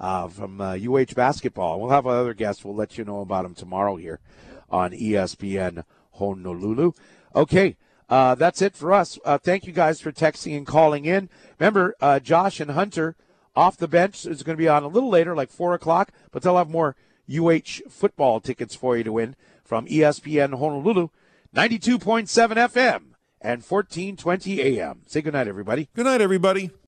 [0.01, 1.81] uh, from uh, UH basketball.
[1.81, 2.65] We'll have other guests.
[2.65, 4.19] We'll let you know about them tomorrow here
[4.71, 6.93] on ESPN Honolulu.
[7.35, 7.77] Okay,
[8.09, 9.19] uh, that's it for us.
[9.25, 11.29] Uh, thank you guys for texting and calling in.
[11.59, 13.17] Remember, uh, Josh and Hunter
[13.55, 16.43] off the bench is going to be on a little later, like four o'clock, but
[16.43, 16.97] they'll have more
[17.33, 21.09] UH football tickets for you to win from ESPN Honolulu,
[21.53, 25.03] ninety-two point seven FM and fourteen twenty AM.
[25.07, 25.89] Say goodnight, everybody.
[25.95, 26.71] Good night, everybody.